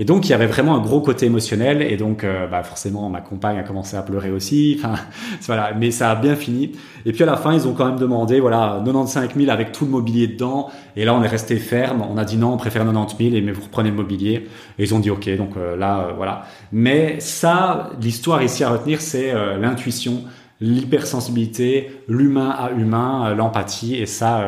Et 0.00 0.04
donc, 0.06 0.26
il 0.26 0.30
y 0.30 0.32
avait 0.32 0.46
vraiment 0.46 0.76
un 0.76 0.80
gros 0.80 1.02
côté 1.02 1.26
émotionnel. 1.26 1.82
Et 1.82 1.98
donc, 1.98 2.24
euh, 2.24 2.46
bah, 2.46 2.62
forcément, 2.62 3.10
ma 3.10 3.20
compagne 3.20 3.58
a 3.58 3.62
commencé 3.62 3.98
à 3.98 4.02
pleurer 4.02 4.30
aussi. 4.30 4.80
Enfin, 4.82 4.94
voilà. 5.42 5.74
Mais 5.78 5.90
ça 5.90 6.10
a 6.10 6.14
bien 6.14 6.36
fini. 6.36 6.72
Et 7.04 7.12
puis, 7.12 7.22
à 7.22 7.26
la 7.26 7.36
fin, 7.36 7.52
ils 7.52 7.68
ont 7.68 7.74
quand 7.74 7.84
même 7.84 7.98
demandé, 7.98 8.40
voilà, 8.40 8.80
95 8.82 9.34
000 9.36 9.50
avec 9.50 9.72
tout 9.72 9.84
le 9.84 9.90
mobilier 9.90 10.26
dedans. 10.26 10.70
Et 10.96 11.04
là, 11.04 11.14
on 11.14 11.22
est 11.22 11.28
resté 11.28 11.56
ferme. 11.56 12.02
On 12.10 12.16
a 12.16 12.24
dit 12.24 12.38
non, 12.38 12.54
on 12.54 12.56
préfère 12.56 12.82
90 12.86 13.14
000, 13.22 13.36
et 13.36 13.42
mais 13.42 13.52
vous 13.52 13.60
reprenez 13.60 13.90
le 13.90 13.96
mobilier. 13.96 14.48
Et 14.78 14.84
ils 14.84 14.94
ont 14.94 15.00
dit 15.00 15.10
OK. 15.10 15.28
Donc 15.36 15.58
euh, 15.58 15.76
là, 15.76 16.06
euh, 16.08 16.12
voilà. 16.16 16.46
Mais 16.72 17.20
ça, 17.20 17.90
l'histoire 18.00 18.42
ici 18.42 18.64
à 18.64 18.70
retenir, 18.70 19.02
c'est 19.02 19.34
l'intuition 19.58 20.24
l'hypersensibilité, 20.62 22.02
l'humain 22.06 22.50
à 22.50 22.70
humain, 22.72 23.34
l'empathie, 23.34 23.94
et 23.96 24.04
ça, 24.04 24.44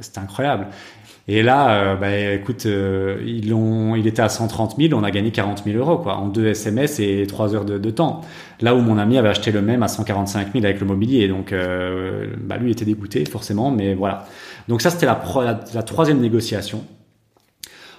c'est 0.00 0.18
incroyable. 0.18 0.66
Et 1.28 1.42
là, 1.42 1.94
euh, 1.94 1.96
bah, 1.96 2.16
écoute, 2.16 2.66
euh, 2.66 3.20
ils 3.26 3.52
ont, 3.52 3.96
il 3.96 4.06
était 4.06 4.22
à 4.22 4.28
130 4.28 4.76
000, 4.78 4.98
on 4.98 5.02
a 5.02 5.10
gagné 5.10 5.32
40 5.32 5.64
000 5.64 5.76
euros, 5.76 5.98
quoi, 5.98 6.16
en 6.16 6.28
deux 6.28 6.46
SMS 6.46 7.00
et 7.00 7.26
trois 7.26 7.54
heures 7.54 7.64
de, 7.64 7.90
temps. 7.90 8.20
Là 8.60 8.76
où 8.76 8.80
mon 8.80 8.96
ami 8.96 9.18
avait 9.18 9.28
acheté 9.28 9.50
le 9.50 9.60
même 9.60 9.82
à 9.82 9.88
145 9.88 10.52
000 10.52 10.64
avec 10.64 10.78
le 10.78 10.86
mobilier, 10.86 11.26
donc 11.26 11.52
euh, 11.52 12.28
bah, 12.40 12.58
lui 12.58 12.70
était 12.70 12.84
dégoûté 12.84 13.24
forcément, 13.24 13.72
mais 13.72 13.94
voilà. 13.94 14.26
Donc 14.68 14.82
ça, 14.82 14.90
c'était 14.90 15.06
la, 15.06 15.20
la 15.74 15.82
troisième 15.82 16.20
négociation. 16.20 16.84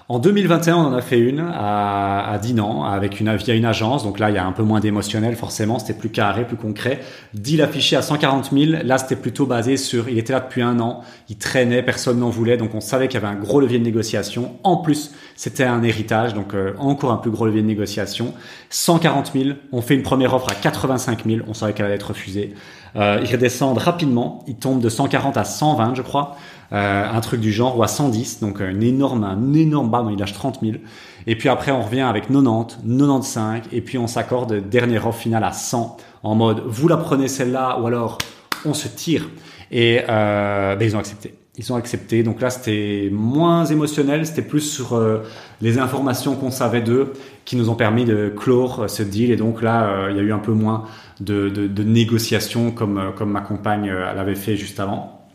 En 0.10 0.20
2021, 0.20 0.78
on 0.78 0.80
en 0.86 0.94
a 0.94 1.02
fait 1.02 1.20
une 1.20 1.42
à, 1.42 2.32
à 2.32 2.38
Dinan 2.38 2.86
avec 2.86 3.20
une 3.20 3.36
via 3.36 3.54
une 3.54 3.66
agence. 3.66 4.06
Donc 4.06 4.20
là, 4.20 4.30
il 4.30 4.36
y 4.36 4.38
a 4.38 4.46
un 4.46 4.54
peu 4.54 4.64
moins 4.64 4.80
d'émotionnel 4.80 5.36
forcément. 5.36 5.80
C'était 5.80 6.00
plus 6.00 6.10
carré, 6.10 6.48
plus 6.48 6.56
concret. 6.56 7.02
Deal 7.34 7.62
affiché 7.62 7.98
à 7.98 8.02
140 8.02 8.52
000. 8.54 8.84
Là, 8.86 8.98
c'était 9.00 9.18
plutôt 9.18 9.46
basé 9.46 9.76
sur. 9.76 10.08
Il 10.08 10.18
était 10.18 10.32
là 10.32 10.40
depuis 10.40 10.62
un 10.62 10.80
an. 10.80 11.02
Il 11.28 11.38
traînait, 11.38 11.84
personne 11.84 12.20
n'en 12.20 12.30
voulait. 12.30 12.56
Donc 12.56 12.74
on 12.74 12.80
savait 12.80 13.10
qu'il 13.10 13.22
y 13.22 13.24
avait 13.26 13.36
un 13.36 13.38
gros 13.38 13.60
levier 13.60 13.80
de 13.80 13.84
négociation. 13.84 14.54
En 14.64 14.78
plus, 14.78 15.12
c'était 15.36 15.66
un 15.66 15.84
héritage, 15.84 16.34
donc 16.34 16.54
euh, 16.54 16.74
encore 16.80 17.12
un 17.12 17.18
plus 17.18 17.32
gros 17.32 17.46
levier 17.46 17.62
de 17.62 17.68
négociation. 17.68 18.34
140 18.70 19.34
000. 19.34 19.58
On 19.74 19.82
fait 19.82 19.96
une 19.96 20.04
première 20.04 20.34
offre 20.34 20.50
à 20.50 20.56
85 20.56 21.26
000. 21.26 21.42
On 21.50 21.54
savait 21.54 21.74
qu'elle 21.74 21.86
allait 21.86 21.96
être 21.96 22.08
refusée. 22.08 22.54
Euh, 22.98 23.20
ils 23.24 23.32
redescendent 23.32 23.78
rapidement. 23.78 24.44
Ils 24.48 24.56
tombent 24.56 24.82
de 24.82 24.90
140 24.90 25.38
à 25.38 25.44
120, 25.44 25.96
je 25.96 26.02
crois. 26.02 26.36
Euh, 26.74 27.10
un 27.10 27.22
truc 27.22 27.40
du 27.40 27.52
genre, 27.52 27.78
ou 27.78 27.84
à 27.84 27.88
110, 27.88 28.42
donc 28.42 28.60
un 28.60 28.82
énorme, 28.82 29.24
un 29.24 29.54
énorme 29.54 29.90
bas, 29.90 30.06
il 30.12 30.20
lâche 30.20 30.34
30 30.34 30.60
000. 30.62 30.78
Et 31.26 31.38
puis 31.38 31.48
après, 31.48 31.72
on 31.72 31.82
revient 31.82 32.02
avec 32.02 32.28
90, 32.28 32.84
95, 32.86 33.62
et 33.72 33.80
puis 33.80 33.98
on 33.98 34.08
s'accorde 34.08 34.68
dernière 34.70 35.08
offre 35.08 35.20
finale 35.20 35.46
à 35.46 35.54
100, 35.54 35.96
en 36.24 36.36
mode, 36.36 36.64
vous 36.66 36.90
la 36.90 36.98
prenez 36.98 37.30
celle-là, 37.30 37.80
ou 37.80 37.88
alors 37.88 38.18
on 38.66 38.74
se 38.74 38.90
tire. 38.90 39.30
Et 39.72 40.02
euh, 40.10 40.76
ben, 40.76 40.86
ils 40.86 40.96
ont 40.96 41.00
accepté. 41.00 41.34
Ils 41.58 41.74
ont 41.74 41.76
accepté. 41.76 42.22
Donc 42.22 42.40
là, 42.40 42.50
c'était 42.50 43.10
moins 43.12 43.66
émotionnel, 43.66 44.26
c'était 44.26 44.44
plus 44.44 44.62
sur 44.62 44.94
euh, 44.94 45.24
les 45.60 45.80
informations 45.80 46.36
qu'on 46.36 46.52
savait 46.52 46.82
d'eux 46.82 47.14
qui 47.46 47.56
nous 47.56 47.70
ont 47.70 47.76
permis 47.76 48.06
de 48.06 48.32
clore 48.36 48.84
euh, 48.84 48.88
ce 48.88 49.02
deal. 49.02 49.32
Et 49.32 49.38
donc 49.38 49.64
là, 49.64 49.90
euh, 49.90 50.12
il 50.12 50.18
y 50.18 50.20
a 50.20 50.24
eu 50.24 50.32
un 50.32 50.40
peu 50.40 50.52
moins 50.52 50.84
de, 51.20 51.50
de, 51.50 51.84
négociations 51.84 52.72
comme, 52.72 52.98
euh, 52.98 53.12
comme 53.12 53.32
ma 53.32 53.42
compagne 53.42 53.92
l'avait 53.92 54.36
fait 54.36 54.56
juste 54.56 54.80
avant. 54.80 55.28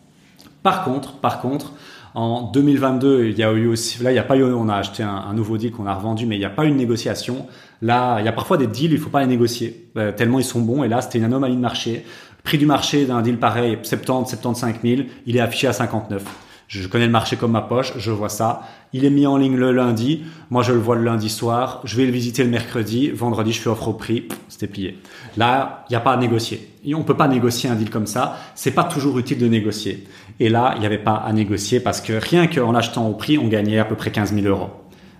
Par 0.62 0.84
contre, 0.84 1.14
par 1.14 1.40
contre, 1.40 1.72
en 2.14 2.50
2022, 2.52 3.26
il 3.26 3.38
y 3.38 3.42
a 3.42 3.50
eu 3.52 3.66
aussi, 3.66 4.02
là, 4.02 4.10
il 4.10 4.14
n'y 4.14 4.20
a 4.20 4.24
pas 4.24 4.36
eu, 4.36 4.44
on 4.44 4.68
a 4.68 4.76
acheté 4.76 5.02
un, 5.02 5.14
un 5.14 5.32
nouveau 5.32 5.56
deal 5.56 5.72
qu'on 5.72 5.86
a 5.86 5.94
revendu, 5.94 6.26
mais 6.26 6.36
il 6.36 6.40
n'y 6.40 6.44
a 6.44 6.50
pas 6.50 6.66
eu 6.66 6.70
de 6.70 6.76
négociation. 6.76 7.46
Là, 7.80 8.20
il 8.20 8.24
y 8.24 8.28
a 8.28 8.32
parfois 8.32 8.58
des 8.58 8.66
deals, 8.66 8.92
il 8.92 8.98
faut 8.98 9.10
pas 9.10 9.20
les 9.20 9.26
négocier, 9.26 9.88
euh, 9.96 10.12
tellement 10.12 10.38
ils 10.38 10.44
sont 10.44 10.60
bons. 10.60 10.84
Et 10.84 10.88
là, 10.88 11.00
c'était 11.00 11.18
une 11.18 11.24
anomalie 11.24 11.56
de 11.56 11.60
marché. 11.60 12.04
Prix 12.44 12.58
du 12.58 12.66
marché 12.66 13.06
d'un 13.06 13.22
deal 13.22 13.38
pareil, 13.38 13.78
70, 13.82 14.30
75 14.30 14.74
000, 14.82 15.02
il 15.26 15.36
est 15.36 15.40
affiché 15.40 15.66
à 15.66 15.72
59. 15.72 16.22
Je 16.72 16.88
connais 16.88 17.04
le 17.04 17.12
marché 17.12 17.36
comme 17.36 17.52
ma 17.52 17.60
poche, 17.60 17.92
je 17.98 18.10
vois 18.10 18.30
ça. 18.30 18.62
Il 18.94 19.04
est 19.04 19.10
mis 19.10 19.26
en 19.26 19.36
ligne 19.36 19.56
le 19.56 19.72
lundi. 19.72 20.24
Moi, 20.48 20.62
je 20.62 20.72
le 20.72 20.78
vois 20.78 20.96
le 20.96 21.02
lundi 21.02 21.28
soir. 21.28 21.82
Je 21.84 21.98
vais 21.98 22.06
le 22.06 22.12
visiter 22.12 22.42
le 22.42 22.48
mercredi. 22.48 23.10
Vendredi, 23.10 23.52
je 23.52 23.60
fais 23.60 23.68
offre 23.68 23.88
au 23.88 23.92
prix. 23.92 24.26
C'était 24.48 24.68
plié. 24.68 24.98
Là, 25.36 25.84
il 25.90 25.92
n'y 25.92 25.96
a 25.96 26.00
pas 26.00 26.14
à 26.14 26.16
négocier. 26.16 26.70
Et 26.82 26.94
on 26.94 27.02
peut 27.02 27.16
pas 27.16 27.28
négocier 27.28 27.68
un 27.68 27.74
deal 27.74 27.90
comme 27.90 28.06
ça. 28.06 28.38
C'est 28.54 28.70
pas 28.70 28.84
toujours 28.84 29.18
utile 29.18 29.36
de 29.36 29.48
négocier. 29.48 30.06
Et 30.40 30.48
là, 30.48 30.72
il 30.76 30.80
n'y 30.80 30.86
avait 30.86 30.96
pas 30.96 31.16
à 31.16 31.30
négocier 31.34 31.78
parce 31.78 32.00
que 32.00 32.14
rien 32.14 32.46
qu'en 32.46 32.74
achetant 32.74 33.06
au 33.06 33.12
prix, 33.12 33.36
on 33.36 33.48
gagnait 33.48 33.78
à 33.78 33.84
peu 33.84 33.94
près 33.94 34.10
15 34.10 34.32
000 34.32 34.46
euros. 34.46 34.70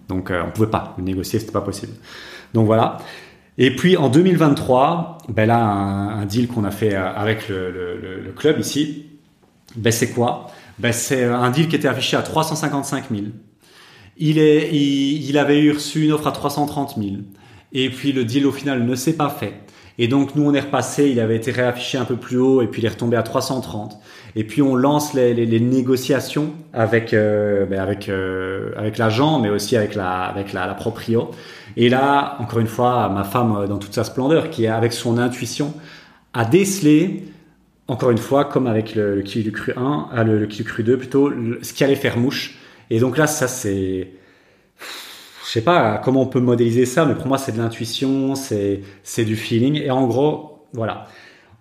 Donc, 0.09 0.31
euh, 0.31 0.43
on 0.47 0.53
pouvait 0.53 0.71
pas 0.71 0.95
le 0.97 1.05
négocier. 1.05 1.39
C'était 1.39 1.53
pas 1.53 1.61
possible. 1.61 1.93
Donc 2.55 2.65
voilà. 2.65 2.97
Et 3.59 3.77
puis 3.77 3.99
en 3.99 4.09
2023, 4.09 5.19
ben 5.29 5.45
là, 5.45 5.63
un, 5.63 6.25
deal 6.25 6.49
qu'on 6.49 6.65
a 6.65 6.71
fait 6.71 6.95
euh, 6.95 7.13
avec 7.15 7.51
le, 7.51 7.71
le, 7.71 8.23
le 8.23 8.33
club 8.33 8.59
ici, 8.59 9.05
ben 9.77 9.93
c'est 9.93 10.13
quoi? 10.13 10.49
Ben, 10.79 10.93
c'est 10.93 11.25
un 11.25 11.51
deal 11.51 11.69
qui 11.69 11.77
était 11.77 11.89
affiché 11.89 12.17
à 12.17 12.23
355 12.23 13.05
000. 13.11 13.23
Il, 14.19 14.39
est, 14.39 14.71
il, 14.73 15.29
il, 15.29 15.39
avait 15.39 15.61
eu 15.61 15.73
reçu 15.73 16.05
une 16.05 16.13
offre 16.13 16.27
à 16.27 16.33
330 16.33 16.97
000. 16.97 17.17
Et 17.73 17.91
puis 17.91 18.13
le 18.13 18.25
deal 18.25 18.47
au 18.47 18.53
final 18.53 18.85
ne 18.85 18.95
s'est 18.95 19.15
pas 19.15 19.31
fait. 19.31 19.55
Et 19.99 20.09
donc 20.09 20.35
nous 20.35 20.45
on 20.45 20.55
est 20.55 20.61
repassé, 20.61 21.11
il 21.11 21.21
avait 21.21 21.37
été 21.37 21.51
réaffiché 21.51 21.99
un 21.99 22.05
peu 22.05 22.17
plus 22.17 22.39
haut 22.39 22.63
et 22.63 22.67
puis 22.67 22.81
il 22.81 22.87
est 22.87 22.91
retombé 22.91 23.17
à 23.17 23.23
330. 23.23 23.99
Et 24.37 24.45
puis 24.45 24.63
on 24.63 24.75
lance 24.75 25.13
les, 25.13 25.35
les, 25.35 25.45
les 25.45 25.61
négociations 25.61 26.53
avec 26.73 27.13
euh, 27.13 27.67
ben 27.67 27.79
avec 27.79 28.09
euh, 28.09 28.73
avec 28.77 28.97
l'agent, 28.97 29.39
mais 29.39 29.51
aussi 29.51 29.77
avec 29.77 29.95
la 29.95 30.23
avec 30.23 30.53
la, 30.53 30.67
la, 30.67 30.75
proprio. 30.75 31.31
Et 31.77 31.89
là 31.89 32.37
encore 32.41 32.59
une 32.59 32.67
fois, 32.67 33.09
ma 33.11 33.25
femme 33.25 33.67
dans 33.69 33.79
toute 33.79 33.95
sa 33.95 34.05
splendeur, 34.05 34.51
qui 34.51 34.65
est 34.65 34.69
avec 34.69 34.93
son 34.93 35.19
intuition, 35.19 35.75
a 36.33 36.45
décelé 36.47 37.25
encore 37.93 38.11
une 38.11 38.19
fois, 38.19 38.47
comme 38.47 38.67
avec 38.67 38.95
le, 38.95 39.15
le 39.17 39.23
Kiwi 39.23 39.45
du 39.45 39.53
cru 39.53 39.75
1, 39.77 40.09
ah, 40.13 40.25
le, 40.25 40.39
le 40.39 40.47
Kiwi 40.47 40.65
cru 40.65 40.83
2 40.83 40.97
plutôt, 40.97 41.31
ce 41.61 41.73
qui 41.75 41.85
allait 41.85 41.95
faire 41.95 42.17
mouche. 42.17 42.57
Et 42.89 42.99
donc 42.99 43.19
là, 43.19 43.27
ça 43.27 43.49
c'est, 43.49 44.09
je 44.79 45.51
sais 45.51 45.61
pas 45.61 46.01
comment 46.03 46.23
on 46.23 46.27
peut 46.27 46.41
modéliser 46.41 46.87
ça, 46.87 47.05
mais 47.05 47.15
pour 47.15 47.27
moi 47.27 47.37
c'est 47.37 47.53
de 47.53 47.59
l'intuition, 47.59 48.35
c'est 48.35 48.81
c'est 49.03 49.25
du 49.25 49.37
feeling. 49.37 49.77
Et 49.77 49.91
en 49.91 50.07
gros, 50.07 50.67
voilà, 50.73 51.07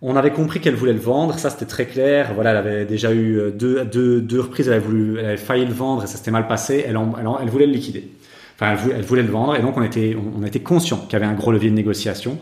on 0.02 0.16
avait 0.16 0.32
compris 0.32 0.62
qu'elle 0.62 0.76
voulait 0.76 0.94
le 0.94 1.00
vendre, 1.00 1.38
ça 1.38 1.50
c'était 1.50 1.66
très 1.66 1.86
clair. 1.86 2.32
Voilà, 2.34 2.52
elle 2.52 2.58
avait 2.58 2.86
déjà 2.86 3.14
eu 3.14 3.52
deux 3.54 3.84
deux, 3.84 4.22
deux 4.22 4.40
reprises, 4.40 4.68
elle 4.68 4.76
avait 4.76 4.86
voulu, 4.86 5.20
elle 5.20 5.26
avait 5.26 5.38
failli 5.38 5.66
le 5.66 5.74
vendre 5.74 6.04
et 6.04 6.08
ça 6.08 6.16
s'était 6.16 6.32
mal 6.32 6.48
passé. 6.48 6.86
Elle, 6.88 6.98
elle, 7.42 7.50
voulait 7.50 7.68
le 7.68 7.74
liquider. 7.74 8.10
Enfin, 8.56 8.72
elle 8.72 8.78
voulait, 8.78 8.96
elle 8.96 9.06
voulait 9.06 9.24
le 9.24 9.32
vendre 9.32 9.56
et 9.58 9.62
donc 9.62 9.76
on 9.78 9.84
était 9.84 10.16
on, 10.16 10.40
on 10.40 10.46
était 10.46 10.62
conscient 10.62 10.98
qu'il 10.98 11.14
y 11.14 11.16
avait 11.18 11.26
un 11.26 11.36
gros 11.36 11.52
levier 11.52 11.70
de 11.70 11.76
négociation. 11.76 12.40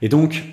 Et 0.00 0.08
donc 0.08 0.44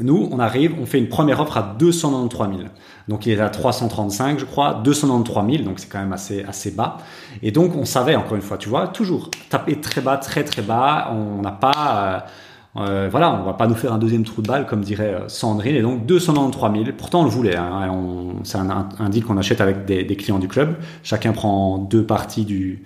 Nous, 0.00 0.28
on 0.30 0.38
arrive, 0.38 0.74
on 0.80 0.86
fait 0.86 0.98
une 0.98 1.08
première 1.08 1.40
offre 1.40 1.56
à 1.56 1.74
293 1.78 2.48
000. 2.48 2.68
Donc 3.08 3.26
il 3.26 3.32
est 3.32 3.40
à 3.40 3.50
335, 3.50 4.38
je 4.38 4.44
crois, 4.44 4.80
293 4.84 5.56
000, 5.56 5.64
donc 5.64 5.78
c'est 5.80 5.88
quand 5.88 5.98
même 5.98 6.12
assez 6.12 6.44
assez 6.44 6.70
bas. 6.70 6.98
Et 7.42 7.50
donc 7.50 7.74
on 7.76 7.84
savait 7.84 8.14
encore 8.14 8.36
une 8.36 8.42
fois, 8.42 8.56
tu 8.56 8.68
vois, 8.68 8.88
toujours 8.88 9.30
taper 9.48 9.80
très 9.80 10.00
bas, 10.00 10.16
très 10.16 10.44
très 10.44 10.62
bas. 10.62 11.12
On 11.12 11.42
n'a 11.42 11.50
pas, 11.50 12.24
euh, 12.76 12.82
euh, 12.82 13.08
voilà, 13.10 13.32
on 13.32 13.42
va 13.42 13.54
pas 13.54 13.66
nous 13.66 13.74
faire 13.74 13.92
un 13.92 13.98
deuxième 13.98 14.24
trou 14.24 14.42
de 14.42 14.46
balle 14.46 14.66
comme 14.66 14.82
dirait 14.82 15.14
euh, 15.14 15.28
Sandrine. 15.28 15.74
Et 15.74 15.82
donc 15.82 16.06
293 16.06 16.72
000. 16.72 16.84
Pourtant 16.96 17.22
on 17.22 17.24
le 17.24 17.30
voulait. 17.30 17.56
Hein, 17.56 17.90
c'est 18.44 18.58
un, 18.58 19.08
deal 19.08 19.24
qu'on 19.24 19.38
achète 19.38 19.60
avec 19.60 19.84
des, 19.86 20.16
clients 20.16 20.38
du 20.38 20.48
club. 20.48 20.76
Chacun 21.02 21.32
prend 21.32 21.78
deux 21.78 22.04
parties 22.04 22.44
du 22.44 22.84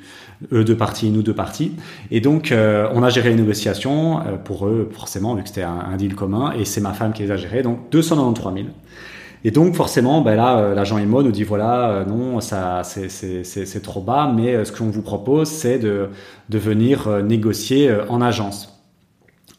eux 0.53 0.65
deux 0.65 0.77
parties, 0.77 1.11
nous 1.11 1.23
deux 1.23 1.35
parties. 1.35 1.73
Et 2.11 2.21
donc, 2.21 2.53
euh, 2.53 2.89
on 2.95 3.03
a 3.03 3.09
géré 3.09 3.31
les 3.31 3.37
négociations 3.37 4.21
euh, 4.21 4.37
pour 4.37 4.67
eux, 4.67 4.91
forcément, 4.93 5.35
vu 5.35 5.43
que 5.43 5.49
c'était 5.49 5.63
un, 5.63 5.97
deal 5.97 6.15
commun, 6.15 6.53
et 6.59 6.65
c'est 6.65 6.81
ma 6.81 6.93
femme 6.93 7.13
qui 7.13 7.23
les 7.23 7.31
a 7.31 7.37
gérées, 7.37 7.63
donc 7.63 7.91
293 7.91 8.55
000. 8.55 8.67
Et 9.47 9.51
donc, 9.51 9.75
forcément, 9.75 10.23
ben 10.23 10.37
là, 10.37 10.59
euh, 10.59 10.75
l'agent 10.75 10.99
IMO 10.99 11.23
nous 11.23 11.33
dit, 11.33 11.45
voilà, 11.45 12.05
non, 12.09 12.41
ça, 12.41 12.83
c'est 12.85 13.83
trop 13.83 14.01
bas, 14.01 14.33
mais 14.35 14.65
ce 14.65 14.73
qu'on 14.73 14.91
vous 14.91 15.03
propose, 15.03 15.49
c'est 15.49 15.79
de, 15.79 16.09
de 16.49 16.59
venir 16.59 17.23
négocier 17.23 17.95
en 18.09 18.21
agence 18.21 18.74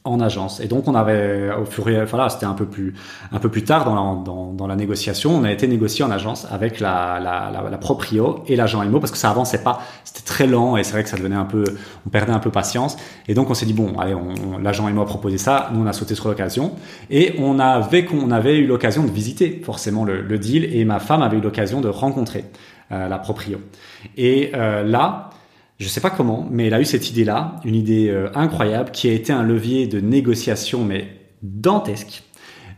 en 0.06 0.20
agence. 0.20 0.60
Et 0.60 0.68
donc 0.68 0.88
on 0.88 0.96
avait 0.96 1.50
au 1.60 1.66
fur 1.66 1.90
et 1.90 1.98
à 1.98 2.06
voilà, 2.06 2.30
c'était 2.30 2.46
un 2.46 2.54
peu 2.54 2.66
plus 2.66 2.94
un 3.32 3.40
peu 3.40 3.50
plus 3.50 3.64
tard 3.64 3.86
dans 3.86 3.96
la, 3.96 4.24
dans, 4.24 4.54
dans 4.54 4.68
la 4.68 4.76
négociation, 4.76 5.36
on 5.36 5.44
a 5.44 5.52
été 5.52 5.68
négocié 5.68 6.06
en 6.06 6.12
agence 6.12 6.48
avec 6.50 6.80
la, 6.80 7.20
la, 7.20 7.52
la, 7.52 7.70
la 7.70 7.78
proprio 7.78 8.44
et 8.48 8.56
l'agent 8.56 8.82
IMO 8.84 9.00
parce 9.00 9.12
que 9.12 9.18
ça 9.18 9.30
avançait 9.30 9.64
pas, 9.64 9.82
c'était 10.04 10.26
très 10.26 10.48
lent 10.48 10.78
et 10.78 10.84
c'est 10.84 10.94
vrai 10.94 11.04
que 11.04 11.10
ça 11.10 11.18
devenait 11.18 11.36
un 11.36 11.46
peu, 11.46 11.64
on 12.06 12.10
perdait 12.10 12.32
un 12.32 12.40
peu 12.40 12.52
patience. 12.52 12.98
Et 13.28 13.34
donc 13.34 13.50
on 13.50 13.54
s'est 13.54 13.66
dit 13.66 13.74
bon, 13.74 13.98
allez, 13.98 14.14
on, 14.14 14.60
l'agent 14.60 14.88
IMO 14.88 15.02
a 15.02 15.06
proposé 15.06 15.38
ça, 15.38 15.70
nous 15.74 15.82
on 15.82 15.88
a 15.88 15.94
sauté 15.94 16.16
sur 16.16 16.30
l'occasion 16.30 16.74
et 17.10 17.36
on 17.40 17.60
avait 17.60 18.06
qu'on 18.06 18.32
avait 18.32 18.58
eu 18.58 18.68
l'occasion 18.68 19.04
de 19.04 19.12
visiter 19.12 19.62
forcément 19.66 20.06
le, 20.06 20.22
le, 20.22 20.38
deal 20.38 20.66
et 20.66 20.86
ma 20.86 21.00
femme 21.00 21.22
avait 21.22 21.38
eu 21.38 21.42
l'occasion 21.42 21.82
de 21.82 21.90
rencontrer 21.90 22.46
euh, 22.92 23.08
la 23.08 23.18
proprio. 23.18 23.60
Et 24.16 24.52
euh, 24.54 24.84
là 24.84 25.32
je 25.80 25.88
sais 25.88 26.02
pas 26.02 26.10
comment, 26.10 26.48
mais 26.50 26.68
elle 26.68 26.74
a 26.74 26.80
eu 26.80 26.86
cette 26.86 27.10
idée-là, 27.10 27.58
une 27.66 27.76
idée 27.76 28.10
euh, 28.10 28.30
incroyable, 28.34 28.92
qui 28.92 29.10
a 29.10 29.14
été 29.14 29.34
un 29.34 29.44
levier 29.44 29.88
de 29.88 30.00
négociation, 30.00 30.86
mais 30.86 31.08
dantesque. 31.42 32.24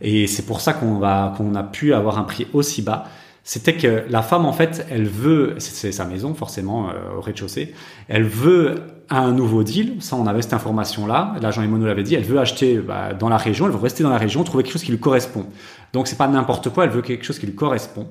Et 0.02 0.28
c'est 0.28 0.46
pour 0.46 0.62
ça 0.62 0.74
qu'on 0.74 0.98
va, 0.98 1.34
qu'on 1.38 1.56
a 1.56 1.64
pu 1.64 1.94
avoir 1.94 2.18
un 2.18 2.24
prix 2.24 2.48
aussi 2.54 2.82
bas. 2.82 3.06
C'était 3.44 3.76
que 3.76 4.04
la 4.10 4.22
femme, 4.22 4.46
en 4.46 4.52
fait, 4.52 4.86
elle 4.90 5.08
veut, 5.08 5.56
c'est 5.60 5.92
sa 5.92 6.06
maison, 6.06 6.34
forcément, 6.34 6.90
euh, 6.90 7.18
au 7.18 7.22
rez-de-chaussée, 7.22 7.74
elle 8.10 8.26
veut 8.26 8.76
un 9.10 9.32
nouveau 9.32 9.64
deal. 9.64 9.96
Ça, 10.00 10.18
on 10.18 10.28
avait 10.28 10.42
cette 10.42 10.54
information-là. 10.54 11.36
L'agent 11.42 11.62
Imo 11.62 11.78
nous 11.78 11.86
l'avait 11.86 12.04
dit. 12.04 12.16
Elle 12.16 12.26
veut 12.26 12.40
acheter 12.40 12.80
bah, 12.80 13.14
dans 13.14 13.30
la 13.30 13.38
région. 13.38 13.66
Elle 13.66 13.72
veut 13.72 13.78
rester 13.78 14.04
dans 14.04 14.10
la 14.10 14.18
région, 14.18 14.44
trouver 14.44 14.64
quelque 14.64 14.74
chose 14.74 14.84
qui 14.84 14.92
lui 14.92 15.00
correspond. 15.00 15.46
Donc, 15.94 16.08
c'est 16.08 16.18
pas 16.18 16.28
n'importe 16.28 16.70
quoi. 16.70 16.84
Elle 16.84 16.90
veut 16.90 17.02
quelque 17.02 17.24
chose 17.24 17.40
qui 17.40 17.46
lui 17.46 17.56
correspond. 17.56 18.08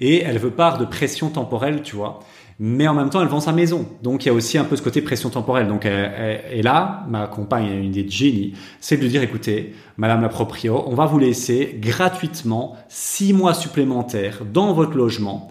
Et 0.00 0.22
elle 0.22 0.38
veut 0.38 0.50
pas 0.50 0.76
de 0.76 0.84
pression 0.84 1.28
temporelle, 1.28 1.82
tu 1.82 1.94
vois 1.94 2.20
mais 2.62 2.86
en 2.86 2.92
même 2.92 3.08
temps, 3.08 3.22
elle 3.22 3.28
vend 3.28 3.40
sa 3.40 3.52
maison. 3.52 3.88
Donc, 4.02 4.24
il 4.24 4.28
y 4.28 4.30
a 4.30 4.34
aussi 4.34 4.58
un 4.58 4.64
peu 4.64 4.76
ce 4.76 4.82
côté 4.82 5.00
pression 5.00 5.30
temporelle. 5.30 5.66
Donc, 5.66 5.86
et 5.86 6.60
là, 6.60 7.06
ma 7.08 7.26
compagne 7.26 7.70
a 7.70 7.72
une 7.72 7.86
idée 7.86 8.02
de 8.02 8.10
génie, 8.10 8.52
c'est 8.80 8.98
de 8.98 9.02
lui 9.02 9.08
dire, 9.08 9.22
écoutez, 9.22 9.74
Madame 9.96 10.20
la 10.20 10.28
proprio, 10.28 10.84
on 10.86 10.94
va 10.94 11.06
vous 11.06 11.18
laisser 11.18 11.78
gratuitement 11.80 12.76
six 12.88 13.32
mois 13.32 13.54
supplémentaires 13.54 14.42
dans 14.44 14.74
votre 14.74 14.94
logement. 14.94 15.50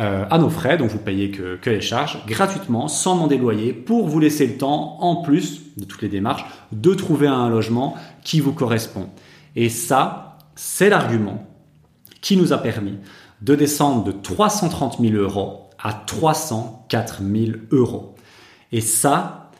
Euh, 0.00 0.24
à 0.28 0.38
nos 0.38 0.48
frais, 0.48 0.76
donc 0.76 0.90
vous 0.90 0.98
payez 0.98 1.30
que, 1.30 1.56
que 1.56 1.70
les 1.70 1.80
charges, 1.80 2.24
gratuitement, 2.26 2.88
sans 2.88 3.14
demander 3.14 3.36
de 3.36 3.42
loyer, 3.42 3.72
pour 3.72 4.08
vous 4.08 4.18
laisser 4.18 4.46
le 4.46 4.56
temps, 4.56 4.96
en 5.00 5.16
plus 5.22 5.60
de 5.76 5.84
toutes 5.84 6.02
les 6.02 6.08
démarches, 6.08 6.44
de 6.72 6.94
trouver 6.94 7.28
un 7.28 7.48
logement 7.48 7.94
qui 8.24 8.40
vous 8.40 8.52
correspond. 8.52 9.08
Et 9.54 9.68
ça, 9.68 10.38
c'est 10.56 10.88
l'argument 10.88 11.46
qui 12.20 12.36
nous 12.36 12.52
a 12.52 12.58
permis 12.58 12.98
de 13.42 13.54
descendre 13.54 14.04
de 14.04 14.12
330 14.12 14.98
000 15.00 15.14
euros 15.14 15.63
à 15.84 15.92
304 15.92 17.22
000 17.22 17.58
euros. 17.70 18.14
Et 18.72 18.80
ça, 18.80 19.50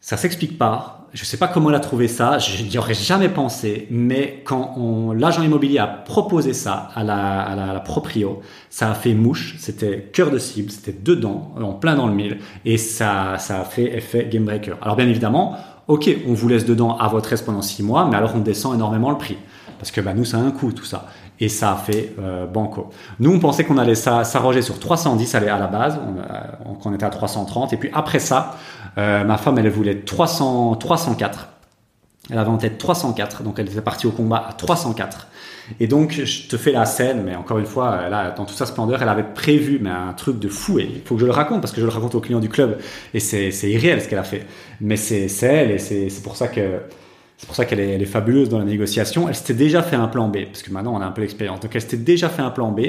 ça 0.00 0.16
s'explique 0.16 0.58
pas. 0.58 1.08
Je 1.14 1.24
sais 1.24 1.38
pas 1.38 1.48
comment 1.48 1.70
elle 1.70 1.76
a 1.76 1.80
trouvé 1.80 2.08
ça. 2.08 2.38
Je 2.38 2.62
n'y 2.68 2.76
aurais 2.76 2.94
jamais 2.94 3.30
pensé. 3.30 3.86
Mais 3.90 4.42
quand 4.44 5.14
l'agent 5.16 5.42
immobilier 5.42 5.78
a 5.78 5.86
proposé 5.86 6.52
ça 6.52 6.90
à 6.94 7.04
la, 7.04 7.40
à 7.40 7.56
la, 7.56 7.80
proprio, 7.80 8.40
ça 8.68 8.90
a 8.90 8.94
fait 8.94 9.14
mouche. 9.14 9.56
C'était 9.58 10.10
cœur 10.12 10.30
de 10.30 10.38
cible. 10.38 10.70
C'était 10.70 10.92
dedans, 10.92 11.54
en 11.58 11.72
plein 11.72 11.94
dans 11.94 12.08
le 12.08 12.14
mille. 12.14 12.38
Et 12.64 12.76
ça, 12.76 13.38
ça 13.38 13.60
a 13.60 13.64
fait 13.64 13.96
effet 13.96 14.28
game 14.30 14.44
breaker. 14.44 14.74
Alors 14.82 14.96
bien 14.96 15.08
évidemment, 15.08 15.56
ok, 15.86 16.10
on 16.26 16.34
vous 16.34 16.48
laisse 16.48 16.66
dedans 16.66 16.96
à 16.98 17.08
votre 17.08 17.32
aise 17.32 17.42
pendant 17.42 17.62
six 17.62 17.82
mois, 17.82 18.06
mais 18.10 18.16
alors 18.16 18.32
on 18.34 18.40
descend 18.40 18.74
énormément 18.74 19.10
le 19.10 19.18
prix. 19.18 19.38
Parce 19.78 19.90
que 19.90 20.00
bah, 20.00 20.14
nous, 20.14 20.24
ça 20.24 20.38
a 20.38 20.40
un 20.40 20.50
coût, 20.50 20.72
tout 20.72 20.84
ça 20.84 21.06
et 21.40 21.48
ça 21.48 21.72
a 21.72 21.76
fait 21.76 22.14
euh, 22.18 22.46
banco. 22.46 22.90
Nous, 23.20 23.32
on 23.32 23.38
pensait 23.38 23.64
qu'on 23.64 23.78
allait 23.78 23.94
s'arroger 23.94 24.62
sur 24.62 24.78
310 24.78 25.34
à 25.34 25.40
la 25.40 25.66
base, 25.66 25.98
on, 26.64 26.76
on, 26.82 26.94
était 26.94 27.04
à 27.04 27.10
330, 27.10 27.72
et 27.72 27.76
puis 27.76 27.90
après 27.92 28.18
ça, 28.18 28.56
euh, 28.98 29.24
ma 29.24 29.36
femme, 29.36 29.58
elle 29.58 29.68
voulait 29.68 30.00
300, 30.00 30.76
304. 30.76 31.48
Elle 32.30 32.38
avait 32.38 32.50
en 32.50 32.56
tête 32.56 32.78
304, 32.78 33.42
donc 33.42 33.58
elle 33.58 33.68
était 33.68 33.80
partie 33.80 34.06
au 34.06 34.10
combat 34.10 34.46
à 34.48 34.52
304. 34.52 35.28
Et 35.80 35.86
donc, 35.88 36.12
je 36.12 36.48
te 36.48 36.56
fais 36.56 36.72
la 36.72 36.84
scène, 36.86 37.22
mais 37.24 37.36
encore 37.36 37.58
une 37.58 37.66
fois, 37.66 38.08
là, 38.08 38.30
dans 38.30 38.44
toute 38.44 38.56
sa 38.56 38.66
splendeur, 38.66 39.02
elle 39.02 39.08
avait 39.08 39.24
prévu 39.24 39.78
mais 39.80 39.90
un 39.90 40.12
truc 40.12 40.38
de 40.38 40.48
fou. 40.48 40.78
Et 40.78 40.84
il 40.84 41.02
faut 41.02 41.16
que 41.16 41.20
je 41.20 41.26
le 41.26 41.32
raconte 41.32 41.60
parce 41.60 41.72
que 41.72 41.80
je 41.80 41.86
le 41.86 41.92
raconte 41.92 42.14
aux 42.14 42.20
clients 42.20 42.40
du 42.40 42.48
club. 42.48 42.78
Et 43.14 43.20
c'est 43.20 43.50
irréel 43.64 44.00
ce 44.00 44.08
qu'elle 44.08 44.18
a 44.18 44.24
fait. 44.24 44.46
Mais 44.80 44.96
c'est 44.96 45.26
elle, 45.42 45.72
et 45.72 45.78
c'est 45.78 46.22
pour 46.22 46.36
ça 46.36 46.48
que 46.48 46.80
c'est 47.38 47.46
pour 47.46 47.54
ça 47.54 47.64
qu'elle 47.64 47.80
est, 47.80 47.90
elle 47.90 48.02
est, 48.02 48.06
fabuleuse 48.06 48.48
dans 48.48 48.58
la 48.58 48.64
négociation. 48.64 49.28
Elle 49.28 49.34
s'était 49.34 49.54
déjà 49.54 49.82
fait 49.82 49.96
un 49.96 50.08
plan 50.08 50.28
B, 50.28 50.44
parce 50.46 50.62
que 50.62 50.70
maintenant 50.70 50.94
on 50.94 51.00
a 51.00 51.06
un 51.06 51.10
peu 51.10 51.20
l'expérience. 51.20 51.60
Donc 51.60 51.74
elle 51.74 51.82
s'était 51.82 51.96
déjà 51.96 52.28
fait 52.28 52.42
un 52.42 52.50
plan 52.50 52.72
B. 52.72 52.80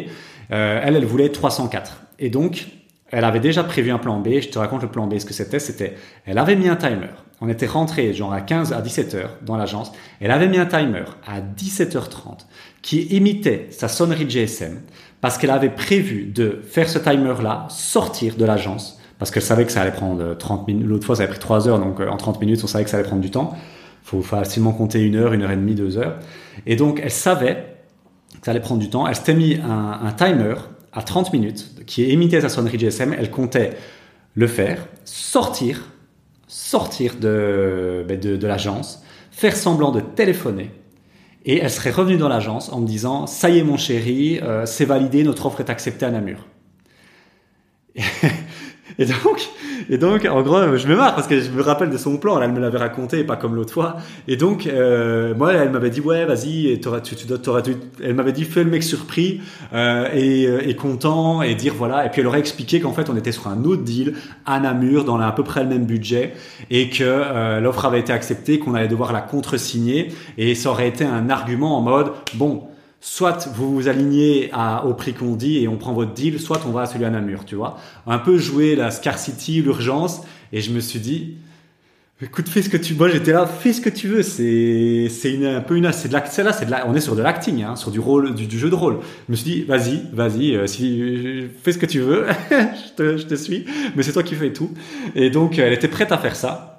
Euh, 0.51 0.81
elle, 0.83 0.95
elle 0.95 1.05
voulait 1.05 1.29
304. 1.29 2.03
Et 2.19 2.29
donc, 2.29 2.67
elle 3.11 3.25
avait 3.25 3.39
déjà 3.39 3.63
prévu 3.63 3.91
un 3.91 3.97
plan 3.97 4.19
B. 4.19 4.39
Je 4.41 4.47
te 4.47 4.57
raconte 4.57 4.81
le 4.83 4.87
plan 4.87 5.07
B. 5.07 5.17
Ce 5.19 5.25
que 5.25 5.33
c'était, 5.33 5.59
c'était, 5.59 5.95
elle 6.25 6.37
avait 6.37 6.55
mis 6.55 6.69
un 6.69 6.77
timer. 6.77 7.09
On 7.41 7.49
était 7.49 7.67
rentré 7.67 8.13
genre 8.13 8.33
à 8.33 8.41
15 8.41 8.73
à 8.73 8.81
17 8.81 9.15
heures 9.15 9.37
dans 9.43 9.57
l'agence. 9.57 9.91
Elle 10.21 10.31
avait 10.31 10.47
mis 10.47 10.57
un 10.57 10.65
timer 10.65 11.03
à 11.25 11.41
17h30 11.41 12.45
qui 12.81 13.01
imitait 13.03 13.67
sa 13.71 13.87
sonnerie 13.89 14.29
GSM 14.29 14.81
parce 15.19 15.37
qu'elle 15.37 15.51
avait 15.51 15.69
prévu 15.69 16.25
de 16.25 16.61
faire 16.67 16.89
ce 16.89 16.99
timer-là 16.99 17.67
sortir 17.69 18.35
de 18.35 18.45
l'agence 18.45 18.99
parce 19.19 19.31
qu'elle 19.31 19.43
savait 19.43 19.65
que 19.65 19.71
ça 19.71 19.81
allait 19.81 19.91
prendre 19.91 20.35
30 20.35 20.67
minutes. 20.67 20.87
L'autre 20.87 21.05
fois, 21.05 21.15
ça 21.15 21.23
avait 21.23 21.31
pris 21.31 21.39
3 21.39 21.67
heures, 21.67 21.79
donc 21.79 21.99
euh, 21.99 22.07
en 22.07 22.17
30 22.17 22.39
minutes, 22.39 22.61
on 22.63 22.67
savait 22.67 22.83
que 22.83 22.89
ça 22.89 22.97
allait 22.97 23.07
prendre 23.07 23.21
du 23.21 23.31
temps 23.31 23.55
faut 24.07 24.21
facilement 24.21 24.71
compter 24.71 25.01
une 25.03 25.17
heure, 25.17 25.33
une 25.33 25.41
heure 25.41 25.51
et 25.51 25.57
demie, 25.57 25.75
deux 25.75 25.97
heures. 25.97 26.17
Et 26.65 26.77
donc, 26.77 27.01
elle 27.03 27.11
savait 27.11 27.75
que 28.39 28.45
ça 28.45 28.51
allait 28.51 28.61
prendre 28.61 28.79
du 28.79 28.89
temps. 28.89 29.05
Elle 29.05 29.15
s'était 29.15 29.33
mis 29.33 29.55
un, 29.55 30.13
timer 30.13 30.55
à 30.93 31.01
30 31.01 31.33
minutes 31.33 31.83
qui 31.85 32.09
émettait 32.09 32.39
sa 32.39 32.47
sonnerie 32.47 32.79
GSM. 32.79 33.13
Elle 33.19 33.29
comptait 33.29 33.71
le 34.33 34.47
faire, 34.47 34.87
sortir, 35.03 35.91
sortir 36.47 37.15
de, 37.19 38.05
ben, 38.07 38.17
de, 38.17 38.37
de 38.37 38.47
l'agence, 38.47 39.03
faire 39.29 39.57
semblant 39.57 39.91
de 39.91 39.99
téléphoner. 39.99 40.71
Et 41.43 41.57
elle 41.57 41.69
serait 41.69 41.91
revenue 41.91 42.17
dans 42.17 42.29
l'agence 42.29 42.71
en 42.71 42.79
me 42.79 42.87
disant 42.87 43.27
Ça 43.27 43.49
y 43.49 43.57
est, 43.57 43.63
mon 43.63 43.75
chéri, 43.75 44.39
euh, 44.41 44.65
c'est 44.65 44.85
validé, 44.85 45.23
notre 45.23 45.47
offre 45.47 45.59
est 45.59 45.69
acceptée 45.69 46.05
à 46.05 46.11
Namur. 46.11 46.47
Et 48.99 49.05
donc, 49.05 49.49
et 49.89 49.97
donc, 49.97 50.25
en 50.25 50.41
gros, 50.41 50.75
je 50.75 50.87
me 50.87 50.95
marre 50.95 51.15
parce 51.15 51.27
que 51.27 51.39
je 51.39 51.51
me 51.51 51.61
rappelle 51.61 51.89
de 51.89 51.97
son 51.97 52.17
plan. 52.17 52.41
elle 52.41 52.51
me 52.51 52.59
l'avait 52.59 52.77
raconté, 52.77 53.23
pas 53.23 53.35
comme 53.35 53.55
l'autre 53.55 53.73
fois. 53.73 53.97
Et 54.27 54.35
donc, 54.37 54.65
euh, 54.67 55.35
moi, 55.35 55.53
elle 55.53 55.71
m'avait 55.71 55.89
dit, 55.89 56.01
ouais, 56.01 56.25
vas-y, 56.25 56.79
tu, 56.79 57.15
tu, 57.15 57.25
tu, 57.25 57.75
elle 58.03 58.13
m'avait 58.15 58.31
dit, 58.31 58.43
fais 58.43 58.63
le 58.63 58.69
mec 58.69 58.83
surpris 58.83 59.41
euh, 59.73 60.07
et, 60.13 60.45
euh, 60.47 60.67
et, 60.67 60.75
content 60.75 61.41
et 61.41 61.55
dire 61.55 61.73
voilà. 61.77 62.05
Et 62.05 62.09
puis 62.09 62.21
elle 62.21 62.27
aurait 62.27 62.39
expliqué 62.39 62.79
qu'en 62.79 62.93
fait, 62.93 63.09
on 63.09 63.15
était 63.15 63.31
sur 63.31 63.47
un 63.47 63.63
autre 63.63 63.83
deal 63.83 64.15
à 64.45 64.59
Namur 64.59 65.03
dans 65.03 65.19
à 65.19 65.31
peu 65.31 65.43
près 65.43 65.63
le 65.63 65.69
même 65.69 65.85
budget 65.85 66.33
et 66.69 66.89
que 66.89 67.03
euh, 67.03 67.59
l'offre 67.59 67.85
avait 67.85 67.99
été 67.99 68.13
acceptée, 68.13 68.59
qu'on 68.59 68.75
allait 68.75 68.87
devoir 68.87 69.11
la 69.11 69.21
contre-signer 69.21 70.09
et 70.37 70.55
ça 70.55 70.69
aurait 70.69 70.87
été 70.87 71.03
un 71.03 71.29
argument 71.29 71.77
en 71.77 71.81
mode 71.81 72.11
bon 72.35 72.67
soit 72.99 73.47
vous 73.55 73.73
vous 73.73 73.87
alignez 73.87 74.51
au 74.85 74.93
prix 74.93 75.13
qu'on 75.13 75.35
dit 75.35 75.59
et 75.59 75.67
on 75.67 75.77
prend 75.77 75.93
votre 75.93 76.13
deal, 76.13 76.39
soit 76.39 76.61
on 76.65 76.71
va 76.71 76.81
à 76.81 76.85
celui 76.85 77.05
à 77.05 77.09
Namur, 77.09 77.45
tu 77.45 77.55
vois. 77.55 77.77
Un 78.05 78.19
peu 78.19 78.37
jouer 78.37 78.75
la 78.75 78.91
scarcity, 78.91 79.61
l'urgence, 79.61 80.21
et 80.51 80.61
je 80.61 80.71
me 80.71 80.79
suis 80.79 80.99
dit, 80.99 81.37
écoute, 82.21 82.49
fais 82.49 82.61
ce 82.61 82.69
que 82.69 82.77
tu 82.77 82.93
veux. 82.93 83.09
J'étais 83.09 83.31
là, 83.31 83.45
fais 83.45 83.73
ce 83.73 83.81
que 83.81 83.89
tu 83.89 84.07
veux. 84.07 84.23
C'est, 84.23 85.07
c'est 85.09 85.45
un 85.45 85.61
peu 85.61 85.75
une, 85.75 85.91
c'est 85.91 86.07
de 86.07 86.13
la, 86.13 86.25
c'est 86.25 86.43
là, 86.43 86.53
c'est 86.53 86.65
de 86.65 86.73
on 86.85 86.95
est 86.95 87.01
sur 87.01 87.15
de 87.15 87.21
l'acting, 87.21 87.63
hein, 87.63 87.75
sur 87.75 87.91
du 87.91 87.99
rôle, 87.99 88.33
du, 88.33 88.57
jeu 88.57 88.69
de 88.69 88.75
rôle. 88.75 88.99
Je 89.27 89.31
me 89.31 89.35
suis 89.35 89.51
dit, 89.51 89.63
vas-y, 89.63 90.03
vas-y, 90.13 90.55
euh, 90.55 90.67
si, 90.67 91.45
fais 91.63 91.71
ce 91.71 91.77
que 91.77 91.85
tu 91.85 91.99
veux, 91.99 92.25
je, 92.49 92.95
te, 92.95 93.17
je 93.17 93.25
te 93.25 93.35
suis, 93.35 93.65
mais 93.95 94.03
c'est 94.03 94.13
toi 94.13 94.23
qui 94.23 94.35
fais 94.35 94.51
tout. 94.51 94.71
Et 95.15 95.29
donc, 95.29 95.59
elle 95.59 95.73
était 95.73 95.87
prête 95.87 96.11
à 96.11 96.17
faire 96.17 96.35
ça. 96.35 96.76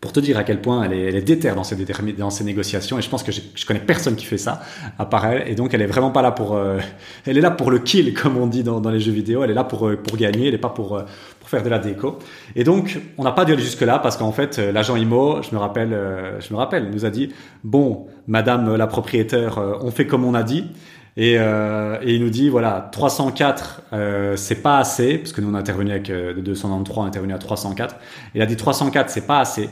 Pour 0.00 0.12
te 0.12 0.20
dire 0.20 0.38
à 0.38 0.44
quel 0.44 0.60
point 0.60 0.82
elle 0.84 0.92
est, 0.92 1.22
déterre 1.22 1.54
dans 1.54 1.64
ses, 1.64 2.44
négociations 2.44 2.98
et 2.98 3.02
je 3.02 3.08
pense 3.08 3.22
que 3.22 3.32
je 3.32 3.66
connais 3.66 3.80
personne 3.80 4.16
qui 4.16 4.24
fait 4.24 4.38
ça 4.38 4.62
à 4.98 5.04
part 5.04 5.26
elle 5.26 5.48
et 5.48 5.54
donc 5.54 5.74
elle 5.74 5.82
est 5.82 5.86
vraiment 5.86 6.10
pas 6.10 6.22
là 6.22 6.30
pour 6.30 6.56
euh, 6.56 6.78
elle 7.26 7.36
est 7.36 7.42
là 7.42 7.50
pour 7.50 7.70
le 7.70 7.78
kill 7.78 8.14
comme 8.14 8.36
on 8.36 8.46
dit 8.46 8.62
dans, 8.62 8.80
dans 8.80 8.90
les 8.90 9.00
jeux 9.00 9.12
vidéo 9.12 9.42
elle 9.42 9.50
est 9.50 9.54
là 9.54 9.64
pour 9.64 9.88
euh, 9.88 9.96
pour 9.96 10.16
gagner 10.16 10.48
elle 10.48 10.54
est 10.54 10.58
pas 10.58 10.70
pour 10.70 10.96
euh, 10.96 11.02
pour 11.40 11.48
faire 11.48 11.62
de 11.62 11.68
la 11.68 11.78
déco. 11.78 12.18
Et 12.54 12.64
donc 12.64 13.00
on 13.18 13.24
n'a 13.24 13.32
pas 13.32 13.44
dû 13.44 13.52
aller 13.52 13.62
jusque 13.62 13.80
là 13.80 13.98
parce 13.98 14.16
qu'en 14.16 14.32
fait 14.32 14.58
l'agent 14.58 14.96
IMO 14.96 15.42
je 15.42 15.54
me 15.54 15.60
rappelle 15.60 15.90
je 16.38 16.52
me 16.52 16.58
rappelle 16.58 16.90
nous 16.90 17.04
a 17.04 17.10
dit 17.10 17.30
bon 17.64 18.06
madame 18.26 18.76
la 18.76 18.86
propriétaire 18.86 19.58
on 19.82 19.90
fait 19.90 20.06
comme 20.06 20.24
on 20.24 20.34
a 20.34 20.42
dit 20.42 20.66
et, 21.16 21.36
euh, 21.38 21.98
et, 22.02 22.14
il 22.14 22.22
nous 22.22 22.30
dit 22.30 22.48
voilà 22.48 22.88
304 22.92 23.82
euh, 23.92 24.36
c'est 24.36 24.62
pas 24.62 24.78
assez 24.78 25.18
parce 25.18 25.32
que 25.32 25.40
nous 25.40 25.50
on 25.50 25.54
a 25.54 25.58
intervenu 25.58 25.90
avec 25.90 26.08
euh, 26.10 26.34
de 26.34 26.40
293 26.40 26.98
on 26.98 27.04
a 27.04 27.06
intervenu 27.08 27.34
à 27.34 27.38
304 27.38 27.96
il 28.34 28.42
a 28.42 28.46
dit 28.46 28.56
304 28.56 29.10
c'est 29.10 29.26
pas 29.26 29.40
assez 29.40 29.68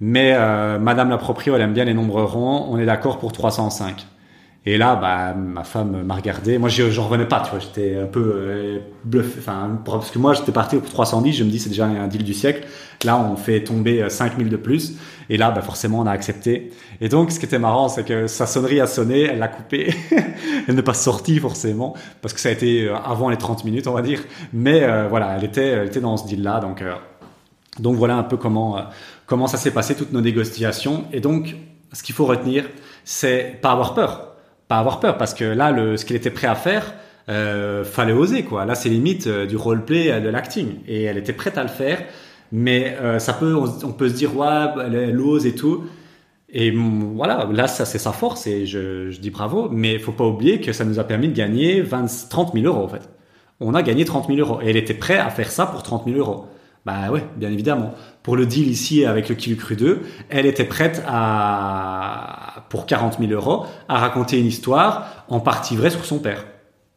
mais 0.00 0.34
euh, 0.34 0.78
Madame 0.78 1.08
la 1.08 1.18
proprio, 1.18 1.54
elle 1.54 1.62
aime 1.62 1.72
bien 1.72 1.84
les 1.84 1.94
nombres 1.94 2.22
ronds. 2.22 2.66
On 2.68 2.78
est 2.78 2.86
d'accord 2.86 3.18
pour 3.18 3.32
305. 3.32 4.06
Et 4.66 4.78
là, 4.78 4.96
bah, 4.96 5.34
ma 5.34 5.62
femme 5.62 6.02
m'a 6.04 6.14
regardé. 6.14 6.56
Moi, 6.56 6.70
j'en 6.70 7.04
revenais 7.04 7.26
pas, 7.26 7.40
tu 7.40 7.50
vois. 7.50 7.58
J'étais 7.58 7.96
un 7.96 8.06
peu 8.06 8.32
euh, 8.34 8.78
bluffé. 9.04 9.38
Enfin, 9.38 9.78
parce 9.84 10.10
que 10.10 10.18
moi, 10.18 10.32
j'étais 10.32 10.52
parti 10.52 10.76
pour 10.76 10.88
310. 10.88 11.32
Je 11.34 11.44
me 11.44 11.50
dis, 11.50 11.58
c'est 11.58 11.68
déjà 11.68 11.84
un 11.84 12.06
deal 12.08 12.24
du 12.24 12.32
siècle. 12.32 12.66
Là, 13.04 13.18
on 13.18 13.36
fait 13.36 13.62
tomber 13.62 14.08
5000 14.08 14.46
euh, 14.46 14.50
de 14.50 14.56
plus. 14.56 14.94
Et 15.28 15.36
là, 15.36 15.50
bah, 15.50 15.60
forcément, 15.60 16.00
on 16.00 16.06
a 16.06 16.12
accepté. 16.12 16.72
Et 17.02 17.10
donc, 17.10 17.30
ce 17.30 17.38
qui 17.38 17.44
était 17.44 17.58
marrant, 17.58 17.90
c'est 17.90 18.04
que 18.04 18.26
sa 18.26 18.46
sonnerie 18.46 18.80
a 18.80 18.86
sonné. 18.86 19.24
Elle 19.24 19.38
l'a 19.38 19.48
coupé. 19.48 19.94
elle 20.68 20.74
n'est 20.74 20.82
pas 20.82 20.94
sortie, 20.94 21.38
forcément. 21.40 21.94
Parce 22.22 22.32
que 22.32 22.40
ça 22.40 22.48
a 22.48 22.52
été 22.52 22.84
euh, 22.86 22.96
avant 22.96 23.28
les 23.28 23.36
30 23.36 23.64
minutes, 23.64 23.86
on 23.86 23.92
va 23.92 24.00
dire. 24.00 24.20
Mais 24.54 24.80
voilà, 25.08 25.36
elle 25.36 25.44
était, 25.44 25.68
elle 25.68 25.88
était 25.88 26.00
dans 26.00 26.16
ce 26.16 26.26
deal-là. 26.26 26.60
Donc, 26.60 26.82
donc 27.80 27.96
voilà 27.96 28.16
un 28.16 28.22
peu 28.22 28.36
comment 28.36 28.78
comment 29.26 29.46
ça 29.46 29.56
s'est 29.56 29.70
passé 29.70 29.94
toutes 29.94 30.12
nos 30.12 30.20
négociations. 30.20 31.04
Et 31.12 31.20
donc, 31.20 31.56
ce 31.92 32.02
qu'il 32.02 32.14
faut 32.14 32.26
retenir, 32.26 32.64
c'est 33.04 33.58
pas 33.60 33.72
avoir 33.72 33.94
peur, 33.94 34.33
pas 34.68 34.78
avoir 34.78 35.00
peur, 35.00 35.18
parce 35.18 35.34
que 35.34 35.44
là, 35.44 35.70
le, 35.70 35.96
ce 35.96 36.04
qu'il 36.04 36.16
était 36.16 36.30
prêt 36.30 36.46
à 36.46 36.54
faire, 36.54 36.94
euh, 37.28 37.84
fallait 37.84 38.12
oser 38.12 38.44
quoi. 38.44 38.64
Là, 38.64 38.74
c'est 38.74 38.88
limite 38.88 39.26
euh, 39.26 39.46
du 39.46 39.56
roleplay, 39.56 40.10
euh, 40.10 40.20
de 40.20 40.28
l'acting, 40.28 40.76
et 40.86 41.04
elle 41.04 41.18
était 41.18 41.32
prête 41.32 41.58
à 41.58 41.62
le 41.62 41.68
faire. 41.68 42.02
Mais 42.52 42.96
euh, 43.00 43.18
ça 43.18 43.32
peut, 43.32 43.54
on, 43.54 43.92
peut 43.92 44.08
se 44.08 44.14
dire 44.14 44.36
ouais, 44.36 44.66
elle, 44.86 45.20
ose 45.20 45.46
et 45.46 45.54
tout. 45.54 45.84
Et 46.50 46.70
voilà, 46.70 47.48
là, 47.52 47.66
ça 47.66 47.84
c'est 47.84 47.98
sa 47.98 48.12
force 48.12 48.46
et 48.46 48.64
je, 48.66 49.10
je 49.10 49.18
dis 49.18 49.30
bravo. 49.30 49.68
Mais 49.70 49.98
faut 49.98 50.12
pas 50.12 50.24
oublier 50.24 50.60
que 50.60 50.72
ça 50.72 50.84
nous 50.84 51.00
a 51.00 51.04
permis 51.04 51.28
de 51.28 51.34
gagner 51.34 51.80
20, 51.80 52.28
30 52.30 52.52
000 52.54 52.66
euros 52.66 52.84
en 52.84 52.88
fait. 52.88 53.08
On 53.60 53.74
a 53.74 53.82
gagné 53.82 54.04
30 54.04 54.28
000 54.28 54.38
euros 54.38 54.60
et 54.62 54.70
elle 54.70 54.76
était 54.76 54.94
prête 54.94 55.18
à 55.18 55.30
faire 55.30 55.50
ça 55.50 55.66
pour 55.66 55.82
30 55.82 56.04
000 56.06 56.18
euros. 56.18 56.46
Bah 56.84 57.10
ouais, 57.10 57.24
bien 57.36 57.50
évidemment. 57.50 57.94
Pour 58.22 58.36
le 58.36 58.44
deal 58.44 58.68
ici 58.68 59.06
avec 59.06 59.28
le 59.30 59.34
Kiwi 59.34 59.56
Cru 59.56 59.74
2, 59.74 60.02
elle 60.28 60.44
était 60.44 60.64
prête 60.64 61.02
à, 61.06 62.66
pour 62.68 62.84
40 62.84 63.18
000 63.18 63.32
euros, 63.32 63.64
à 63.88 63.98
raconter 63.98 64.38
une 64.38 64.46
histoire 64.46 65.24
en 65.28 65.40
partie 65.40 65.76
vraie 65.76 65.90
sur 65.90 66.04
son 66.04 66.18
père. 66.18 66.44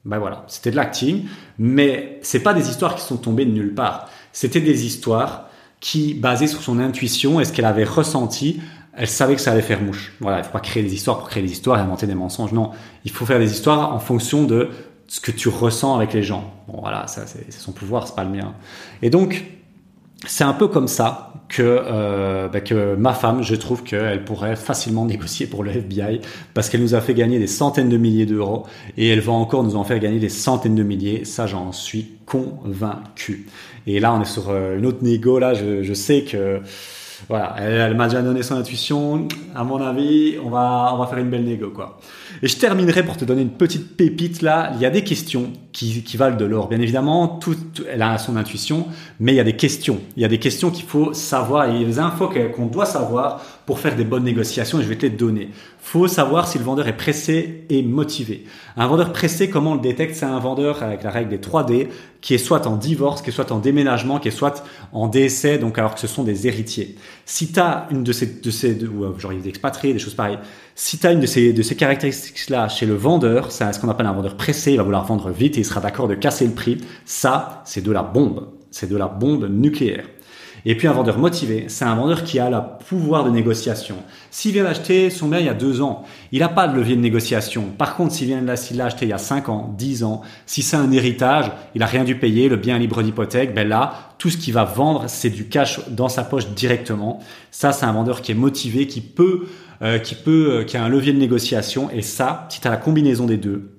Bah 0.03 0.19
voilà, 0.19 0.43
c'était 0.47 0.71
de 0.71 0.75
l'acting, 0.75 1.25
mais 1.57 2.19
c'est 2.21 2.41
pas 2.41 2.53
des 2.53 2.69
histoires 2.69 2.95
qui 2.95 3.01
sont 3.01 3.17
tombées 3.17 3.45
de 3.45 3.51
nulle 3.51 3.73
part. 3.73 4.09
C'était 4.33 4.61
des 4.61 4.85
histoires 4.85 5.47
qui, 5.79 6.13
basées 6.13 6.47
sur 6.47 6.61
son 6.61 6.79
intuition 6.79 7.39
et 7.39 7.45
ce 7.45 7.53
qu'elle 7.53 7.65
avait 7.65 7.83
ressenti, 7.83 8.59
elle 8.93 9.07
savait 9.07 9.35
que 9.35 9.41
ça 9.41 9.51
allait 9.51 9.61
faire 9.61 9.81
mouche. 9.81 10.13
Voilà, 10.19 10.39
il 10.39 10.43
faut 10.43 10.51
pas 10.51 10.59
créer 10.59 10.83
des 10.83 10.93
histoires 10.93 11.19
pour 11.19 11.29
créer 11.29 11.43
des 11.43 11.51
histoires 11.51 11.77
et 11.77 11.81
inventer 11.81 12.07
des 12.07 12.15
mensonges. 12.15 12.51
Non, 12.51 12.71
il 13.05 13.11
faut 13.11 13.25
faire 13.25 13.39
des 13.39 13.51
histoires 13.51 13.93
en 13.93 13.99
fonction 13.99 14.43
de 14.43 14.69
ce 15.07 15.19
que 15.19 15.31
tu 15.31 15.49
ressens 15.49 15.95
avec 15.95 16.13
les 16.13 16.23
gens. 16.23 16.53
Bon 16.67 16.79
voilà, 16.81 17.07
ça 17.07 17.25
c'est 17.25 17.51
son 17.51 17.71
pouvoir, 17.71 18.07
c'est 18.07 18.15
pas 18.15 18.23
le 18.23 18.31
mien. 18.31 18.53
Et 19.01 19.09
donc, 19.09 19.45
c'est 20.27 20.43
un 20.43 20.53
peu 20.53 20.67
comme 20.67 20.87
ça 20.87 21.33
que, 21.49 21.63
euh, 21.63 22.47
bah, 22.49 22.61
que 22.61 22.95
ma 22.95 23.13
femme, 23.13 23.41
je 23.41 23.55
trouve 23.55 23.83
qu'elle 23.83 24.23
pourrait 24.25 24.55
facilement 24.55 25.05
négocier 25.05 25.47
pour 25.47 25.63
le 25.63 25.71
FBI 25.71 26.21
parce 26.53 26.69
qu'elle 26.69 26.81
nous 26.81 26.95
a 26.95 27.01
fait 27.01 27.13
gagner 27.13 27.39
des 27.39 27.47
centaines 27.47 27.89
de 27.89 27.97
milliers 27.97 28.25
d'euros 28.25 28.65
et 28.97 29.09
elle 29.09 29.21
va 29.21 29.31
encore 29.31 29.63
nous 29.63 29.75
en 29.75 29.83
faire 29.83 29.99
gagner 29.99 30.19
des 30.19 30.29
centaines 30.29 30.75
de 30.75 30.83
milliers. 30.83 31.25
Ça, 31.25 31.47
j'en 31.47 31.71
suis 31.71 32.17
convaincu. 32.25 33.47
Et 33.85 33.99
là, 33.99 34.13
on 34.13 34.21
est 34.21 34.25
sur 34.25 34.49
euh, 34.49 34.77
une 34.77 34.85
autre 34.85 34.99
négo. 35.01 35.39
Là, 35.39 35.53
je, 35.53 35.83
je 35.83 35.93
sais 35.93 36.23
que 36.23 36.61
voilà, 37.29 37.55
elle, 37.59 37.95
m'a 37.95 38.07
déjà 38.07 38.21
donné 38.21 38.43
son 38.43 38.55
intuition. 38.55 39.27
À 39.55 39.63
mon 39.63 39.81
avis, 39.81 40.37
on 40.43 40.49
va, 40.49 40.91
on 40.93 40.97
va 40.97 41.07
faire 41.07 41.17
une 41.17 41.29
belle 41.29 41.43
négo, 41.43 41.71
quoi. 41.71 41.99
Et 42.43 42.47
je 42.47 42.57
terminerai 42.57 43.03
pour 43.03 43.17
te 43.17 43.25
donner 43.25 43.41
une 43.41 43.51
petite 43.51 43.97
pépite 43.97 44.41
là. 44.41 44.71
Il 44.75 44.81
y 44.81 44.85
a 44.85 44.89
des 44.89 45.03
questions 45.03 45.51
qui, 45.77 46.01
qui 46.01 46.17
valent 46.17 46.37
de 46.37 46.45
l'or. 46.45 46.69
Bien 46.69 46.81
évidemment, 46.81 47.27
tout, 47.27 47.55
elle 47.87 48.01
a 48.01 48.17
son 48.17 48.35
intuition, 48.35 48.87
mais 49.19 49.33
il 49.33 49.35
y 49.35 49.39
a 49.39 49.43
des 49.43 49.55
questions. 49.55 49.99
Il 50.15 50.23
y 50.23 50.25
a 50.25 50.27
des 50.27 50.39
questions 50.39 50.71
qu'il 50.71 50.85
faut 50.85 51.13
savoir 51.13 51.69
et 51.69 51.85
des 51.85 51.99
infos 51.99 52.31
qu'on 52.55 52.65
doit 52.65 52.87
savoir 52.87 53.43
pour 53.67 53.77
faire 53.77 53.95
des 53.95 54.03
bonnes 54.03 54.23
négociations 54.23 54.79
et 54.79 54.83
je 54.83 54.87
vais 54.87 54.95
te 54.95 55.03
les 55.03 55.11
donner. 55.11 55.49
Faut 55.79 56.07
savoir 56.07 56.47
si 56.47 56.57
le 56.57 56.63
vendeur 56.63 56.87
est 56.87 56.97
pressé 56.97 57.65
et 57.69 57.83
motivé. 57.83 58.45
Un 58.75 58.87
vendeur 58.87 59.13
pressé, 59.13 59.51
comment 59.51 59.73
on 59.73 59.75
le 59.75 59.81
détecte? 59.81 60.15
C'est 60.15 60.25
un 60.25 60.39
vendeur 60.39 60.81
avec 60.81 61.03
la 61.03 61.11
règle 61.11 61.29
des 61.29 61.37
3D 61.37 61.89
qui 62.21 62.33
est 62.33 62.39
soit 62.39 62.65
en 62.65 62.75
divorce, 62.75 63.21
qui 63.21 63.29
est 63.29 63.33
soit 63.33 63.51
en 63.51 63.59
déménagement, 63.59 64.19
qui 64.19 64.29
est 64.29 64.31
soit 64.31 64.63
en 64.91 65.07
décès, 65.07 65.59
donc 65.59 65.77
alors 65.77 65.93
que 65.93 65.99
ce 65.99 66.07
sont 66.07 66.23
des 66.23 66.47
héritiers. 66.47 66.95
Si 67.25 67.51
tu 67.51 67.59
as 67.59 67.87
une 67.91 68.03
de 68.03 68.11
ces, 68.11 68.41
de 68.41 68.49
ces 68.49 68.83
ou 68.83 69.03
euh, 69.03 69.19
genre 69.19 69.31
des 69.31 69.47
expatriés, 69.47 69.93
des 69.93 69.99
choses 69.99 70.15
pareilles, 70.15 70.39
si 70.79 70.99
tu 70.99 71.07
as 71.07 71.11
une 71.11 71.19
de 71.19 71.25
ces, 71.25 71.53
de 71.53 71.63
ces 71.63 71.75
caractéristiques-là 71.75 72.69
chez 72.69 72.85
le 72.85 72.93
vendeur, 72.93 73.51
c'est 73.51 73.73
ce 73.73 73.79
qu'on 73.79 73.89
appelle 73.89 74.05
un 74.05 74.13
vendeur 74.13 74.37
pressé, 74.37 74.73
il 74.73 74.77
va 74.77 74.83
vouloir 74.83 75.03
vendre 75.05 75.31
vite 75.31 75.57
et 75.57 75.61
il 75.61 75.65
sera 75.65 75.81
d'accord 75.81 76.07
de 76.07 76.13
casser 76.13 76.45
le 76.45 76.53
prix. 76.53 76.77
Ça, 77.03 77.63
c'est 77.65 77.81
de 77.81 77.91
la 77.91 78.03
bombe. 78.03 78.49
C'est 78.69 78.87
de 78.87 78.95
la 78.95 79.07
bombe 79.07 79.49
nucléaire. 79.49 80.05
Et 80.65 80.75
puis 80.75 80.87
un 80.87 80.91
vendeur 80.91 81.17
motivé, 81.17 81.65
c'est 81.67 81.85
un 81.85 81.95
vendeur 81.95 82.23
qui 82.23 82.37
a 82.37 82.49
le 82.49 82.57
pouvoir 82.87 83.23
de 83.23 83.31
négociation. 83.31 83.95
S'il 84.29 84.51
vient 84.51 84.65
d'acheter 84.65 85.09
son 85.09 85.29
bien 85.29 85.39
il 85.39 85.47
y 85.47 85.49
a 85.49 85.55
deux 85.55 85.81
ans, 85.81 86.03
il 86.31 86.39
n'a 86.39 86.49
pas 86.49 86.67
de 86.67 86.75
levier 86.75 86.95
de 86.95 87.01
négociation. 87.01 87.71
Par 87.75 87.95
contre, 87.95 88.13
s'il 88.13 88.27
vient 88.27 88.55
s'il 88.55 88.77
l'a 88.77 88.85
acheté 88.85 89.05
il 89.05 89.09
y 89.09 89.13
a 89.13 89.17
cinq 89.17 89.49
ans, 89.49 89.73
dix 89.77 90.03
ans, 90.03 90.21
si 90.45 90.61
c'est 90.61 90.77
un 90.77 90.91
héritage, 90.91 91.51
il 91.73 91.81
a 91.81 91.87
rien 91.87 92.03
dû 92.03 92.19
payer, 92.19 92.49
le 92.49 92.55
bien 92.55 92.77
libre 92.77 93.01
d'hypothèque, 93.01 93.55
ben 93.55 93.67
là, 93.67 93.93
tout 94.19 94.29
ce 94.29 94.37
qu'il 94.37 94.53
va 94.53 94.63
vendre, 94.63 95.05
c'est 95.07 95.29
du 95.31 95.47
cash 95.47 95.79
dans 95.89 96.09
sa 96.09 96.23
poche 96.23 96.49
directement. 96.49 97.19
Ça, 97.49 97.71
c'est 97.71 97.85
un 97.85 97.93
vendeur 97.93 98.21
qui 98.21 98.33
est 98.33 98.35
motivé, 98.35 98.87
qui 98.87 99.01
peut, 99.01 99.47
euh, 99.81 99.99
qui 99.99 100.15
peut, 100.15 100.59
euh, 100.59 100.63
qui 100.63 100.77
a 100.77 100.83
un 100.83 100.89
levier 100.89 101.13
de 101.13 101.19
négociation. 101.19 101.89
Et 101.91 102.01
ça, 102.01 102.47
si 102.49 102.61
tu 102.61 102.67
as 102.67 102.71
la 102.71 102.77
combinaison 102.77 103.25
des 103.25 103.37
deux, 103.37 103.77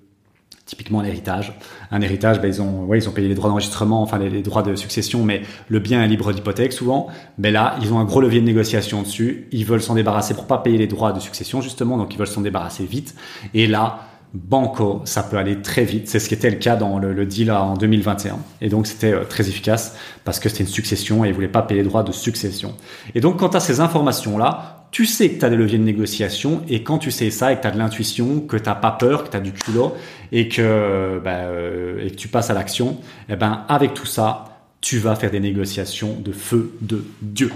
typiquement 0.69 1.01
l'héritage. 1.01 1.55
Un 1.91 2.03
héritage, 2.03 2.41
ben, 2.41 2.49
ils 2.49 2.61
ont, 2.61 2.85
ouais, 2.85 2.99
ils 2.99 3.09
ont 3.09 3.13
payé 3.13 3.27
les 3.27 3.35
droits 3.35 3.49
d'enregistrement, 3.49 4.03
enfin 4.03 4.19
les, 4.19 4.43
droits 4.43 4.63
de 4.63 4.77
succession, 4.77 5.25
mais 5.25 5.41
le 5.69 5.79
bien 5.79 6.05
est 6.05 6.09
libre 6.09 6.31
d'hypothèque 6.33 6.75
souvent. 6.75 7.09
Mais 7.39 7.51
là, 7.51 7.77
ils 7.81 7.93
ont 7.93 7.99
un 7.99 8.05
gros 8.05 8.21
levier 8.21 8.41
de 8.41 8.47
négociation 8.47 9.01
dessus. 9.01 9.49
Ils 9.51 9.65
veulent 9.65 9.83
s'en 9.83 9.95
débarrasser 9.95 10.35
pour 10.35 10.47
pas 10.47 10.59
payer 10.59 10.77
les 10.77 10.87
droits 10.87 11.13
de 11.13 11.21
succession 11.21 11.63
justement, 11.63 11.97
donc 11.97 12.13
ils 12.13 12.19
veulent 12.19 12.27
s'en 12.27 12.43
débarrasser 12.43 12.85
vite. 12.85 13.15
Et 13.55 13.67
là, 13.67 14.01
banco, 14.35 15.01
ça 15.05 15.23
peut 15.23 15.39
aller 15.39 15.63
très 15.63 15.85
vite. 15.85 16.09
C'est 16.09 16.19
ce 16.19 16.29
qui 16.29 16.35
était 16.35 16.51
le 16.51 16.57
cas 16.57 16.77
dans 16.77 16.99
le, 16.99 17.25
deal 17.25 17.51
en 17.51 17.75
2021. 17.75 18.39
Et 18.61 18.69
donc 18.69 18.87
c'était 18.87 19.13
euh, 19.13 19.25
très 19.25 19.49
efficace 19.49 19.97
parce 20.25 20.39
que 20.39 20.49
c'était 20.49 20.65
une 20.65 20.69
succession 20.69 21.25
et 21.25 21.29
ils 21.29 21.35
voulaient 21.35 21.49
pas 21.49 21.63
payer 21.63 21.83
les 21.83 21.89
droits 21.89 22.03
de 22.03 22.13
succession. 22.13 22.75
Et 23.15 23.21
donc 23.21 23.39
quand 23.39 23.55
as 23.55 23.61
ces 23.61 23.81
informations 23.81 24.37
là, 24.37 24.78
tu 24.91 25.07
sais 25.07 25.31
que 25.31 25.39
tu 25.39 25.45
as 25.45 25.51
des 25.51 25.57
leviers 25.57 25.79
de 25.79 25.85
négociation 25.85 26.63
et 26.69 26.83
quand 26.83 26.99
tu 26.99 27.11
sais 27.11 27.31
ça 27.31 27.53
et 27.53 27.57
que 27.57 27.63
tu 27.63 27.67
as 27.67 27.71
de 27.71 27.79
l'intuition, 27.79 28.41
que 28.41 28.57
tu 28.57 28.63
pas 28.63 28.97
peur, 28.99 29.25
que 29.25 29.31
tu 29.31 29.37
as 29.37 29.41
du 29.41 29.53
culot 29.53 29.95
et 30.33 30.49
que, 30.49 31.21
bah, 31.23 31.31
euh, 31.31 32.07
et 32.07 32.11
tu 32.11 32.29
passes 32.29 32.51
à 32.51 32.55
l'action, 32.55 32.99
eh 33.29 33.37
ben, 33.37 33.65
avec 33.69 33.95
tout 33.95 34.07
ça, 34.07 34.45
tu 34.81 34.99
vas 34.99 35.15
faire 35.15 35.31
des 35.31 35.41
négociations 35.41 36.17
de 36.21 36.33
feu 36.33 36.73
de 36.81 37.05
Dieu. 37.21 37.51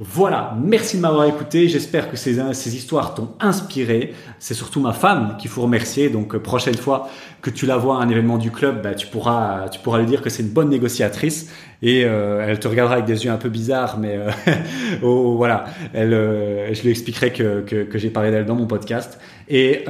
Voilà, 0.00 0.56
merci 0.62 0.96
de 0.96 1.02
m'avoir 1.02 1.24
écouté. 1.24 1.68
J'espère 1.68 2.08
que 2.08 2.16
ces, 2.16 2.38
ces 2.54 2.76
histoires 2.76 3.14
t'ont 3.14 3.30
inspiré. 3.40 4.14
C'est 4.38 4.54
surtout 4.54 4.80
ma 4.80 4.92
femme 4.92 5.36
qu'il 5.40 5.50
faut 5.50 5.62
remercier. 5.62 6.08
Donc, 6.08 6.36
euh, 6.36 6.38
prochaine 6.38 6.76
fois 6.76 7.10
que 7.42 7.50
tu 7.50 7.66
la 7.66 7.76
vois 7.76 7.98
à 7.98 8.04
un 8.04 8.08
événement 8.08 8.38
du 8.38 8.52
club, 8.52 8.80
bah, 8.80 8.94
tu 8.94 9.08
pourras 9.08 9.68
lui 9.98 10.06
dire 10.06 10.22
que 10.22 10.30
c'est 10.30 10.44
une 10.44 10.50
bonne 10.50 10.68
négociatrice 10.68 11.50
et 11.80 12.04
euh, 12.04 12.44
elle 12.46 12.58
te 12.58 12.66
regardera 12.66 12.94
avec 12.94 13.06
des 13.06 13.24
yeux 13.24 13.30
un 13.30 13.36
peu 13.36 13.48
bizarres, 13.48 13.98
mais 13.98 14.16
euh, 14.16 14.30
oh, 15.02 15.34
voilà, 15.36 15.66
elle, 15.94 16.12
euh, 16.12 16.74
je 16.74 16.82
lui 16.82 16.90
expliquerai 16.90 17.32
que, 17.32 17.60
que, 17.60 17.84
que 17.84 17.98
j'ai 17.98 18.10
parlé 18.10 18.32
d'elle 18.32 18.46
dans 18.46 18.56
mon 18.56 18.66
podcast. 18.66 19.18
Et, 19.50 19.84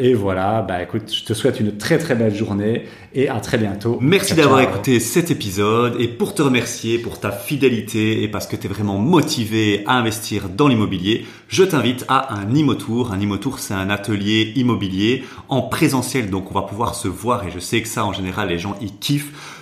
et 0.00 0.14
voilà, 0.14 0.62
bah 0.66 0.82
écoute, 0.82 1.12
je 1.14 1.22
te 1.24 1.32
souhaite 1.32 1.60
une 1.60 1.76
très 1.76 1.96
très 1.98 2.16
belle 2.16 2.34
journée 2.34 2.86
et 3.14 3.28
à 3.28 3.38
très 3.38 3.56
bientôt. 3.56 3.98
Merci 4.00 4.34
d'avoir 4.34 4.58
écouté 4.58 4.98
cet 4.98 5.30
épisode 5.30 5.94
et 6.00 6.08
pour 6.08 6.34
te 6.34 6.42
remercier 6.42 6.98
pour 6.98 7.20
ta 7.20 7.30
fidélité 7.30 8.24
et 8.24 8.26
parce 8.26 8.48
que 8.48 8.56
tu 8.56 8.66
es 8.66 8.68
vraiment 8.68 8.98
motivé 8.98 9.84
à 9.86 9.96
investir 9.96 10.48
dans 10.48 10.66
l'immobilier, 10.66 11.24
je 11.46 11.62
t'invite 11.62 12.04
à 12.08 12.34
un 12.34 12.52
Imotour. 12.52 13.12
Un 13.12 13.20
Imotour, 13.20 13.60
c'est 13.60 13.74
un 13.74 13.90
atelier 13.90 14.52
immobilier 14.56 15.22
en 15.48 15.62
présentiel, 15.62 16.28
donc 16.28 16.50
on 16.50 16.54
va 16.54 16.62
pouvoir 16.62 16.96
se 16.96 17.06
voir 17.06 17.46
et 17.46 17.52
je 17.52 17.60
sais 17.60 17.80
que 17.80 17.86
ça 17.86 18.04
en 18.04 18.12
général 18.12 18.48
les 18.48 18.58
gens 18.58 18.74
y 18.80 18.90
kiffent 18.90 19.61